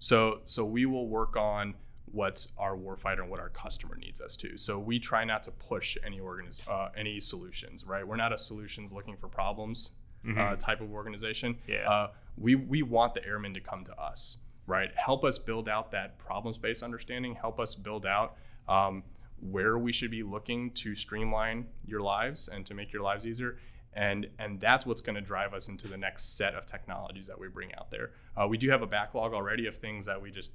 So 0.00 0.40
so 0.46 0.64
we 0.64 0.84
will 0.86 1.08
work 1.08 1.36
on 1.36 1.74
what 2.14 2.46
our 2.56 2.76
warfighter 2.76 3.20
and 3.20 3.30
what 3.30 3.40
our 3.40 3.48
customer 3.48 3.96
needs 3.96 4.20
us 4.20 4.36
to. 4.36 4.56
So 4.56 4.78
we 4.78 4.98
try 4.98 5.24
not 5.24 5.42
to 5.44 5.50
push 5.50 5.98
any 6.04 6.20
organiz- 6.20 6.66
uh, 6.68 6.90
any 6.96 7.20
solutions. 7.20 7.84
Right, 7.84 8.06
we're 8.06 8.16
not 8.16 8.32
a 8.32 8.38
solutions 8.38 8.92
looking 8.92 9.16
for 9.16 9.28
problems 9.28 9.92
uh, 10.38 10.56
type 10.56 10.80
of 10.80 10.92
organization. 10.92 11.56
Yeah. 11.66 11.90
Uh, 11.90 12.10
we 12.36 12.54
we 12.54 12.82
want 12.82 13.14
the 13.14 13.24
airmen 13.26 13.54
to 13.54 13.60
come 13.60 13.84
to 13.84 14.00
us. 14.00 14.38
Right, 14.66 14.90
help 14.96 15.24
us 15.24 15.38
build 15.38 15.68
out 15.68 15.90
that 15.90 16.18
problem 16.18 16.54
space 16.54 16.82
understanding. 16.82 17.34
Help 17.34 17.60
us 17.60 17.74
build 17.74 18.06
out. 18.06 18.36
Um, 18.68 19.02
where 19.40 19.76
we 19.76 19.92
should 19.92 20.10
be 20.10 20.22
looking 20.22 20.70
to 20.70 20.94
streamline 20.94 21.66
your 21.84 22.00
lives 22.00 22.48
and 22.48 22.64
to 22.64 22.72
make 22.72 22.92
your 22.92 23.02
lives 23.02 23.26
easier 23.26 23.58
and 23.92 24.26
and 24.38 24.58
that's 24.58 24.86
what's 24.86 25.02
going 25.02 25.14
to 25.14 25.20
drive 25.20 25.52
us 25.52 25.68
into 25.68 25.86
the 25.86 25.96
next 25.96 26.38
set 26.38 26.54
of 26.54 26.64
technologies 26.64 27.26
that 27.26 27.38
we 27.38 27.46
bring 27.48 27.74
out 27.74 27.90
there 27.90 28.12
uh, 28.36 28.46
we 28.46 28.56
do 28.56 28.70
have 28.70 28.80
a 28.80 28.86
backlog 28.86 29.34
already 29.34 29.66
of 29.66 29.76
things 29.76 30.06
that 30.06 30.22
we 30.22 30.30
just 30.30 30.52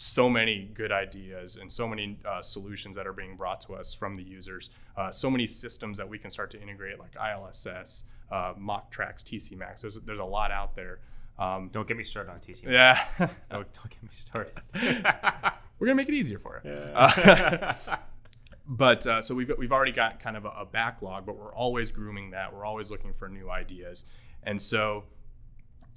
so 0.00 0.30
many 0.30 0.70
good 0.74 0.90
ideas 0.92 1.56
and 1.56 1.70
so 1.70 1.86
many 1.86 2.18
uh, 2.24 2.40
solutions 2.40 2.96
that 2.96 3.06
are 3.06 3.12
being 3.12 3.36
brought 3.36 3.60
to 3.60 3.74
us 3.74 3.92
from 3.92 4.16
the 4.16 4.22
users 4.22 4.70
uh, 4.96 5.10
so 5.10 5.30
many 5.30 5.46
systems 5.46 5.98
that 5.98 6.08
we 6.08 6.18
can 6.18 6.30
start 6.30 6.50
to 6.50 6.60
integrate 6.60 6.98
like 6.98 7.12
ilss 7.14 8.02
uh, 8.30 8.54
mock 8.56 8.90
tracks 8.90 9.22
tc 9.22 9.56
max 9.56 9.82
there's, 9.82 9.96
there's 10.06 10.18
a 10.18 10.24
lot 10.24 10.50
out 10.50 10.74
there 10.74 11.00
um, 11.40 11.70
Don't 11.72 11.88
get 11.88 11.96
me 11.96 12.04
started 12.04 12.30
on 12.30 12.38
TC. 12.38 12.66
Max. 12.66 13.08
Yeah 13.18 13.26
Don't, 13.50 13.72
don't 13.72 13.90
get 13.90 14.02
me 14.02 14.08
started. 14.10 14.52
we're 15.78 15.86
gonna 15.86 15.94
make 15.94 16.08
it 16.08 16.14
easier 16.14 16.38
for 16.38 16.60
you. 16.62 16.70
Uh, 16.70 17.72
but 18.66 19.06
uh, 19.06 19.22
so 19.22 19.34
we've 19.34 19.50
we've 19.56 19.72
already 19.72 19.92
got 19.92 20.20
kind 20.20 20.36
of 20.36 20.44
a, 20.44 20.50
a 20.50 20.66
backlog, 20.66 21.24
but 21.24 21.36
we're 21.36 21.54
always 21.54 21.90
grooming 21.90 22.30
that. 22.32 22.54
We're 22.54 22.66
always 22.66 22.90
looking 22.90 23.14
for 23.14 23.28
new 23.28 23.50
ideas, 23.50 24.04
and 24.42 24.60
so, 24.60 25.04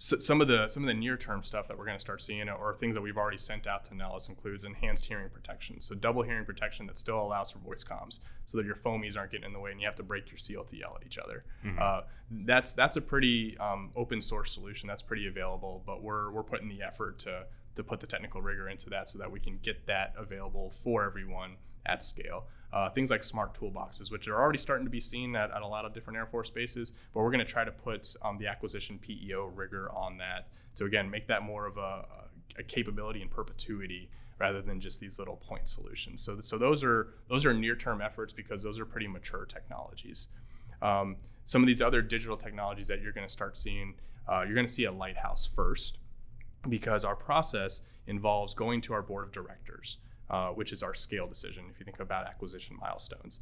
so 0.03 0.19
some 0.19 0.41
of 0.41 0.49
the 0.49 0.67
some 0.67 0.83
of 0.83 0.87
the 0.87 0.93
near 0.93 1.15
term 1.15 1.43
stuff 1.43 1.69
that 1.69 1.77
we're 1.77 1.85
going 1.85 1.95
to 1.95 2.01
start 2.01 2.21
seeing, 2.21 2.49
or 2.49 2.73
things 2.73 2.93
that 2.95 3.01
we've 3.01 3.17
already 3.17 3.37
sent 3.37 3.65
out 3.65 3.85
to 3.85 3.95
Nellis, 3.95 4.27
includes 4.27 4.65
enhanced 4.65 5.05
hearing 5.05 5.29
protection. 5.29 5.79
So 5.79 5.95
double 5.95 6.23
hearing 6.23 6.43
protection 6.43 6.87
that 6.87 6.97
still 6.97 7.21
allows 7.21 7.51
for 7.51 7.59
voice 7.59 7.85
comms, 7.85 8.19
so 8.45 8.57
that 8.57 8.65
your 8.65 8.75
foamies 8.75 9.17
aren't 9.17 9.31
getting 9.31 9.45
in 9.45 9.53
the 9.53 9.61
way 9.61 9.71
and 9.71 9.79
you 9.79 9.87
have 9.87 9.95
to 9.95 10.03
break 10.03 10.29
your 10.29 10.37
seal 10.37 10.65
to 10.65 10.75
yell 10.75 10.97
at 10.99 11.05
each 11.05 11.17
other. 11.17 11.45
Uh, 11.79 12.01
that's 12.29 12.73
that's 12.73 12.97
a 12.97 13.01
pretty 13.01 13.57
um, 13.59 13.91
open 13.95 14.19
source 14.19 14.51
solution. 14.51 14.87
That's 14.87 15.01
pretty 15.01 15.25
available, 15.25 15.81
but 15.85 16.03
we're 16.03 16.31
we're 16.31 16.43
putting 16.43 16.67
the 16.67 16.81
effort 16.81 17.19
to 17.19 17.45
to 17.75 17.83
put 17.83 18.01
the 18.01 18.07
technical 18.07 18.41
rigor 18.41 18.67
into 18.67 18.89
that 18.89 19.07
so 19.07 19.17
that 19.19 19.31
we 19.31 19.39
can 19.39 19.57
get 19.63 19.87
that 19.87 20.13
available 20.17 20.73
for 20.83 21.05
everyone 21.05 21.55
at 21.85 22.03
scale. 22.03 22.45
Uh, 22.73 22.89
things 22.89 23.11
like 23.11 23.23
smart 23.23 23.53
toolboxes, 23.53 24.11
which 24.11 24.27
are 24.27 24.41
already 24.41 24.57
starting 24.57 24.83
to 24.83 24.89
be 24.89 24.99
seen 24.99 25.35
at, 25.35 25.51
at 25.51 25.61
a 25.61 25.67
lot 25.67 25.85
of 25.85 25.93
different 25.93 26.17
Air 26.17 26.25
Force 26.25 26.49
bases, 26.49 26.93
but 27.13 27.21
we're 27.21 27.29
going 27.29 27.45
to 27.45 27.45
try 27.45 27.63
to 27.63 27.71
put 27.71 28.15
um, 28.23 28.39
the 28.39 28.47
acquisition 28.47 28.97
PEO 28.97 29.51
rigor 29.53 29.91
on 29.93 30.17
that 30.17 30.47
to 30.75 30.85
again 30.85 31.07
make 31.07 31.27
that 31.27 31.43
more 31.43 31.67
of 31.67 31.77
a, 31.77 32.05
a 32.57 32.63
capability 32.63 33.21
in 33.21 33.27
perpetuity 33.27 34.09
rather 34.39 34.61
than 34.61 34.79
just 34.79 34.99
these 34.99 35.19
little 35.19 35.35
point 35.35 35.67
solutions. 35.67 36.23
So, 36.23 36.39
so 36.39 36.57
those 36.57 36.83
are 36.83 37.13
those 37.29 37.45
are 37.45 37.53
near-term 37.53 38.01
efforts 38.01 38.33
because 38.33 38.63
those 38.63 38.79
are 38.79 38.85
pretty 38.85 39.07
mature 39.07 39.45
technologies. 39.45 40.27
Um, 40.81 41.17
some 41.45 41.61
of 41.61 41.67
these 41.67 41.81
other 41.81 42.01
digital 42.01 42.37
technologies 42.37 42.87
that 42.87 43.01
you're 43.01 43.13
going 43.13 43.27
to 43.27 43.31
start 43.31 43.57
seeing, 43.57 43.95
uh, 44.27 44.41
you're 44.41 44.55
going 44.55 44.65
to 44.65 44.71
see 44.71 44.85
a 44.85 44.91
lighthouse 44.91 45.45
first 45.45 45.99
because 46.67 47.05
our 47.05 47.15
process 47.15 47.81
involves 48.07 48.53
going 48.53 48.81
to 48.81 48.93
our 48.93 49.01
board 49.01 49.25
of 49.25 49.31
directors, 49.31 49.97
uh, 50.33 50.49
which 50.49 50.71
is 50.71 50.81
our 50.81 50.95
scale 50.95 51.27
decision 51.27 51.65
if 51.71 51.79
you 51.79 51.85
think 51.85 51.99
about 51.99 52.25
acquisition 52.25 52.75
milestones. 52.81 53.41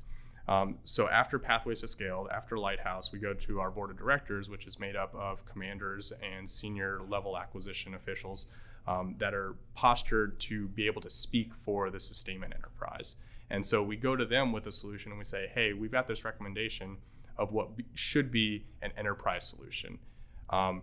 Um, 0.50 0.80
so 0.84 1.08
after 1.08 1.40
Pathways 1.40 1.80
to 1.82 1.88
Scale, 1.88 2.28
after 2.34 2.58
Lighthouse, 2.58 3.14
we 3.14 3.20
go 3.20 3.34
to 3.34 3.62
our 3.62 3.72
board 3.72 3.92
of 3.92 3.98
directors, 3.98 4.50
which 4.50 4.66
is 4.66 4.78
made 4.78 4.98
up 4.98 5.16
of 5.16 5.46
commanders 5.46 6.12
and 6.22 6.50
senior 6.50 7.00
level 7.08 7.38
acquisition 7.38 7.94
officials 7.94 8.48
um, 8.88 9.16
that 9.20 9.34
are 9.34 9.56
postured 9.74 10.38
to 10.42 10.68
be 10.68 10.86
able 10.86 11.00
to 11.00 11.10
speak 11.10 11.56
for 11.56 11.90
the 11.90 12.00
sustainment 12.00 12.54
enterprise. 12.54 13.16
And 13.50 13.66
so 13.66 13.82
we 13.82 13.96
go 13.96 14.18
to 14.18 14.26
them 14.26 14.52
with 14.52 14.68
a 14.68 14.72
solution 14.72 15.14
and 15.14 15.20
we 15.20 15.24
say, 15.24 15.50
hey, 15.54 15.72
we've 15.72 15.92
got 15.92 16.08
this 16.08 16.26
recommendation 16.26 16.98
of 17.38 17.54
what 17.54 17.78
be, 17.78 17.86
should 17.94 18.32
be 18.32 18.66
an 18.82 18.92
enterprise 18.98 19.48
solution. 19.48 19.98
Um, 20.50 20.82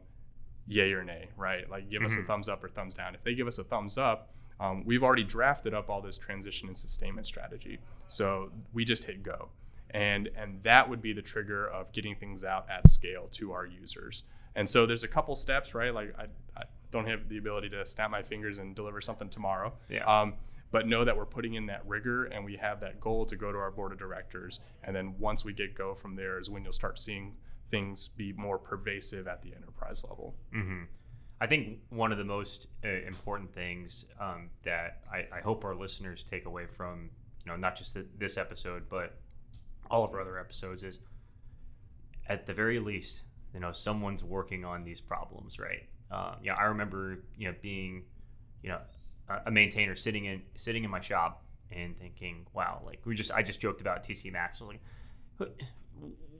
yay 0.66 0.92
or 0.92 1.04
nay, 1.04 1.28
right? 1.36 1.68
Like 1.68 1.90
give 1.90 2.02
us 2.02 2.16
a 2.16 2.22
thumbs 2.22 2.48
up 2.48 2.64
or 2.64 2.68
thumbs 2.68 2.94
down. 2.94 3.14
If 3.14 3.24
they 3.24 3.34
give 3.34 3.46
us 3.46 3.58
a 3.58 3.64
thumbs 3.64 3.98
up, 3.98 4.32
um, 4.60 4.84
we've 4.84 5.02
already 5.02 5.24
drafted 5.24 5.74
up 5.74 5.88
all 5.88 6.00
this 6.00 6.18
transition 6.18 6.68
and 6.68 6.76
sustainment 6.76 7.26
strategy. 7.26 7.78
So 8.08 8.50
we 8.72 8.84
just 8.84 9.04
hit 9.04 9.22
go. 9.22 9.50
And, 9.90 10.28
and 10.36 10.62
that 10.64 10.88
would 10.88 11.00
be 11.00 11.12
the 11.12 11.22
trigger 11.22 11.66
of 11.66 11.92
getting 11.92 12.14
things 12.14 12.44
out 12.44 12.66
at 12.70 12.88
scale 12.88 13.28
to 13.32 13.52
our 13.52 13.64
users. 13.64 14.24
And 14.54 14.68
so 14.68 14.86
there's 14.86 15.04
a 15.04 15.08
couple 15.08 15.34
steps, 15.34 15.74
right? 15.74 15.94
Like 15.94 16.14
I, 16.18 16.24
I 16.58 16.64
don't 16.90 17.06
have 17.06 17.28
the 17.28 17.38
ability 17.38 17.68
to 17.70 17.86
snap 17.86 18.10
my 18.10 18.22
fingers 18.22 18.58
and 18.58 18.74
deliver 18.74 19.00
something 19.00 19.28
tomorrow. 19.28 19.72
Yeah. 19.88 20.04
Um, 20.04 20.34
but 20.70 20.86
know 20.86 21.04
that 21.04 21.16
we're 21.16 21.26
putting 21.26 21.54
in 21.54 21.66
that 21.66 21.82
rigor 21.86 22.24
and 22.24 22.44
we 22.44 22.56
have 22.56 22.80
that 22.80 23.00
goal 23.00 23.24
to 23.26 23.36
go 23.36 23.52
to 23.52 23.58
our 23.58 23.70
board 23.70 23.92
of 23.92 23.98
directors. 23.98 24.60
And 24.84 24.94
then 24.94 25.14
once 25.18 25.44
we 25.44 25.52
get 25.52 25.74
go 25.74 25.94
from 25.94 26.16
there 26.16 26.38
is 26.38 26.50
when 26.50 26.64
you'll 26.64 26.72
start 26.72 26.98
seeing 26.98 27.36
things 27.70 28.08
be 28.08 28.32
more 28.32 28.58
pervasive 28.58 29.28
at 29.28 29.42
the 29.42 29.54
enterprise 29.54 30.04
level. 30.08 30.34
hmm 30.52 30.82
I 31.40 31.46
think 31.46 31.78
one 31.90 32.10
of 32.10 32.18
the 32.18 32.24
most 32.24 32.66
uh, 32.84 32.88
important 33.06 33.52
things 33.54 34.06
um, 34.20 34.50
that 34.64 35.02
I, 35.10 35.26
I 35.32 35.40
hope 35.40 35.64
our 35.64 35.74
listeners 35.74 36.24
take 36.24 36.46
away 36.46 36.66
from, 36.66 37.10
you 37.44 37.52
know, 37.52 37.56
not 37.56 37.76
just 37.76 37.94
th- 37.94 38.06
this 38.18 38.36
episode, 38.36 38.88
but 38.88 39.16
all 39.90 40.02
of 40.02 40.12
our 40.12 40.20
other 40.20 40.38
episodes 40.38 40.82
is 40.82 40.98
at 42.28 42.46
the 42.46 42.52
very 42.52 42.80
least, 42.80 43.22
you 43.54 43.60
know, 43.60 43.72
someone's 43.72 44.24
working 44.24 44.64
on 44.64 44.84
these 44.84 45.00
problems, 45.00 45.58
right? 45.58 45.86
Um, 46.10 46.36
yeah, 46.42 46.54
I 46.54 46.64
remember, 46.64 47.20
you 47.36 47.48
know, 47.48 47.54
being, 47.62 48.04
you 48.62 48.70
know, 48.70 48.80
a, 49.28 49.42
a 49.46 49.50
maintainer 49.50 49.94
sitting 49.94 50.24
in 50.24 50.42
sitting 50.56 50.84
in 50.84 50.90
my 50.90 51.00
shop 51.00 51.44
and 51.70 51.98
thinking, 51.98 52.46
wow, 52.52 52.82
like 52.84 53.00
we 53.04 53.14
just 53.14 53.32
I 53.32 53.42
just 53.42 53.60
joked 53.60 53.80
about 53.80 54.02
TC 54.02 54.32
Max. 54.32 54.60
I 54.60 54.64
was 54.64 54.76
like, 55.38 55.50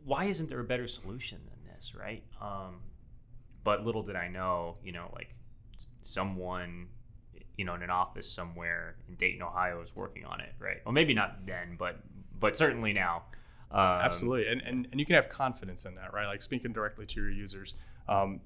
why 0.04 0.24
isn't 0.24 0.48
there 0.48 0.60
a 0.60 0.64
better 0.64 0.86
solution 0.86 1.38
than 1.48 1.72
this, 1.74 1.94
right? 1.94 2.22
Um, 2.40 2.80
but 3.68 3.84
little 3.84 4.02
did 4.02 4.16
I 4.16 4.28
know, 4.28 4.76
you 4.82 4.92
know, 4.92 5.10
like 5.14 5.34
someone, 6.00 6.86
you 7.58 7.66
know, 7.66 7.74
in 7.74 7.82
an 7.82 7.90
office 7.90 8.26
somewhere 8.26 8.96
in 9.06 9.16
Dayton, 9.16 9.42
Ohio, 9.42 9.82
is 9.82 9.94
working 9.94 10.24
on 10.24 10.40
it, 10.40 10.54
right? 10.58 10.78
Well, 10.86 10.94
maybe 10.94 11.12
not 11.12 11.44
then, 11.44 11.76
but 11.78 12.00
but 12.40 12.56
certainly 12.56 12.94
now. 12.94 13.24
Um, 13.70 13.80
Absolutely. 13.80 14.50
And, 14.50 14.62
and, 14.62 14.88
and 14.90 14.98
you 14.98 15.04
can 15.04 15.16
have 15.16 15.28
confidence 15.28 15.84
in 15.84 15.96
that, 15.96 16.14
right? 16.14 16.26
Like 16.26 16.40
speaking 16.40 16.72
directly 16.72 17.04
to 17.04 17.20
your 17.20 17.30
users. 17.30 17.74
Um, 18.08 18.40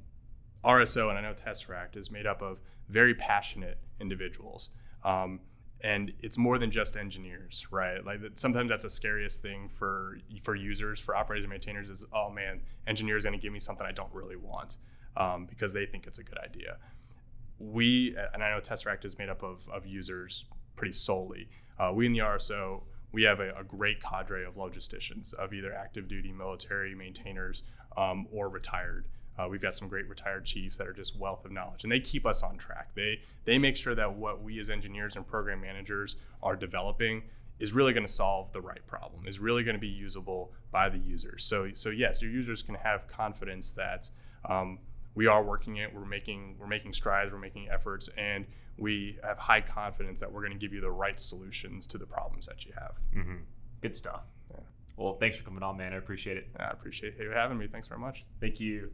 RSO, 0.65 1.09
and 1.09 1.17
I 1.17 1.21
know 1.21 1.35
Tesseract, 1.35 1.97
is 1.97 2.11
made 2.11 2.27
up 2.27 2.43
of 2.43 2.61
very 2.89 3.15
passionate 3.15 3.79
individuals. 4.01 4.71
Um, 5.05 5.39
and 5.85 6.13
it's 6.19 6.37
more 6.37 6.59
than 6.59 6.73
just 6.73 6.97
engineers, 6.97 7.69
right? 7.71 8.05
Like 8.05 8.19
sometimes 8.35 8.71
that's 8.71 8.83
the 8.83 8.91
scariest 8.91 9.41
thing 9.41 9.69
for 9.69 10.19
for 10.43 10.57
users, 10.57 10.99
for 10.99 11.15
operators 11.15 11.45
and 11.45 11.51
maintainers 11.53 11.91
is, 11.91 12.05
oh 12.13 12.29
man, 12.29 12.61
engineers 12.89 13.25
are 13.25 13.29
going 13.29 13.39
to 13.39 13.43
give 13.43 13.53
me 13.53 13.61
something 13.61 13.87
I 13.87 13.93
don't 13.93 14.13
really 14.13 14.35
want 14.35 14.79
um, 15.17 15.47
because 15.47 15.73
they 15.73 15.87
think 15.87 16.07
it's 16.07 16.19
a 16.19 16.25
good 16.25 16.39
idea. 16.39 16.77
We, 17.59 18.17
and 18.35 18.43
I 18.43 18.51
know 18.51 18.61
Tesseract 18.61 19.05
is 19.05 19.19
made 19.19 19.29
up 19.29 19.43
of, 19.43 19.69
of 19.73 19.87
users 19.87 20.45
pretty 20.75 20.93
solely. 20.93 21.49
Uh, 21.79 21.93
we 21.95 22.07
in 22.07 22.13
the 22.13 22.21
RSO, 22.21 22.83
we 23.13 23.23
have 23.25 23.41
a, 23.41 23.55
a 23.55 23.65
great 23.65 24.03
cadre 24.03 24.45
of 24.45 24.57
logisticians, 24.57 25.35
of 25.35 25.53
either 25.53 25.73
active 25.73 26.09
duty 26.09 26.33
military 26.33 26.95
maintainers 26.95 27.63
um, 27.97 28.27
or 28.33 28.49
retired 28.49 29.07
Uh, 29.39 29.49
we've 29.49 29.63
got 29.63 29.75
some 29.75 29.89
great 29.89 30.09
retired 30.09 30.45
chiefs 30.45 30.77
that 30.77 30.87
are 30.87 30.93
just 30.93 31.19
wealth 31.19 31.45
of 31.45 31.51
knowledge, 31.51 31.85
and 31.85 31.93
they 31.93 32.01
keep 32.01 32.27
us 32.27 32.43
on 32.43 32.59
track. 32.59 32.91
They 32.95 33.21
they 33.45 33.59
make 33.59 33.77
sure 33.77 33.95
that 33.95 34.15
what 34.15 34.43
we 34.43 34.59
as 34.61 34.69
engineers 34.69 35.17
and 35.17 35.27
program 35.27 35.61
managers 35.61 36.17
are 36.43 36.57
developing 36.57 37.23
is 37.59 37.73
really 37.73 37.93
going 37.93 38.07
to 38.07 38.13
solve 38.13 38.53
the 38.53 38.61
right 38.61 38.87
problem, 38.87 39.27
is 39.27 39.39
really 39.39 39.63
going 39.65 39.77
to 39.77 39.81
be 39.81 39.87
usable 39.89 40.53
by 40.71 40.89
the 40.91 40.99
users. 40.99 41.45
So 41.45 41.71
so 41.75 41.89
yes, 41.91 42.21
your 42.21 42.31
users 42.31 42.63
can 42.63 42.75
have 42.75 43.07
confidence 43.09 43.71
that 43.73 44.11
um, 44.49 44.79
we 45.15 45.27
are 45.27 45.43
working 45.43 45.77
it. 45.77 45.95
We're 45.95 46.05
making 46.05 46.57
we're 46.59 46.67
making 46.67 46.93
strides. 46.93 47.33
We're 47.33 47.39
making 47.39 47.69
efforts, 47.71 48.09
and 48.17 48.47
we 48.79 49.19
have 49.23 49.39
high 49.39 49.61
confidence 49.61 50.21
that 50.21 50.33
we're 50.33 50.41
going 50.41 50.53
to 50.53 50.59
give 50.59 50.73
you 50.73 50.81
the 50.81 50.91
right 50.91 51.19
solutions 51.19 51.87
to 51.89 51.99
the 51.99 52.07
problems 52.07 52.47
that 52.47 52.65
you 52.65 52.73
have. 52.79 52.95
Mm-hmm. 53.15 53.37
Good 53.81 53.97
stuff. 53.97 54.23
Yeah. 54.51 54.61
Well, 54.97 55.15
thanks 55.15 55.37
for 55.37 55.45
coming 55.45 55.63
on, 55.63 55.77
man. 55.77 55.93
I 55.93 55.97
appreciate 55.97 56.37
it. 56.37 56.49
I 56.59 56.65
appreciate 56.71 57.15
you 57.19 57.31
having 57.31 57.59
me. 57.59 57.67
Thanks 57.67 57.87
very 57.87 58.01
much. 58.01 58.25
Thank 58.41 58.61
you. 58.61 58.91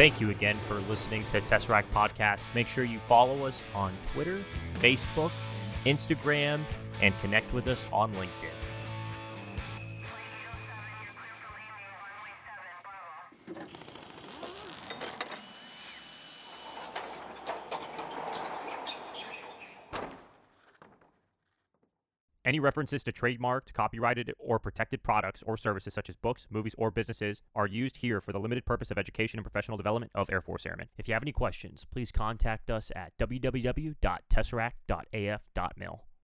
Thank 0.00 0.18
you 0.18 0.30
again 0.30 0.56
for 0.66 0.76
listening 0.88 1.26
to 1.26 1.42
Tesseract 1.42 1.84
Podcast. 1.92 2.44
Make 2.54 2.68
sure 2.68 2.84
you 2.84 3.00
follow 3.00 3.44
us 3.44 3.62
on 3.74 3.92
Twitter, 4.14 4.42
Facebook, 4.76 5.30
Instagram, 5.84 6.62
and 7.02 7.12
connect 7.18 7.52
with 7.52 7.68
us 7.68 7.86
on 7.92 8.10
LinkedIn. 8.14 8.59
References 22.60 23.02
to 23.04 23.12
trademarked, 23.12 23.72
copyrighted, 23.72 24.32
or 24.38 24.58
protected 24.58 25.02
products 25.02 25.42
or 25.46 25.56
services 25.56 25.94
such 25.94 26.08
as 26.08 26.16
books, 26.16 26.46
movies, 26.50 26.74
or 26.78 26.90
businesses 26.90 27.42
are 27.54 27.66
used 27.66 27.98
here 27.98 28.20
for 28.20 28.32
the 28.32 28.40
limited 28.40 28.64
purpose 28.64 28.90
of 28.90 28.98
education 28.98 29.38
and 29.38 29.44
professional 29.44 29.76
development 29.76 30.10
of 30.14 30.30
Air 30.30 30.40
Force 30.40 30.66
Airmen. 30.66 30.88
If 30.98 31.08
you 31.08 31.14
have 31.14 31.22
any 31.22 31.32
questions, 31.32 31.86
please 31.90 32.12
contact 32.12 32.70
us 32.70 32.92
at 32.94 33.12
www.tesseract.af.mil. 33.18 36.04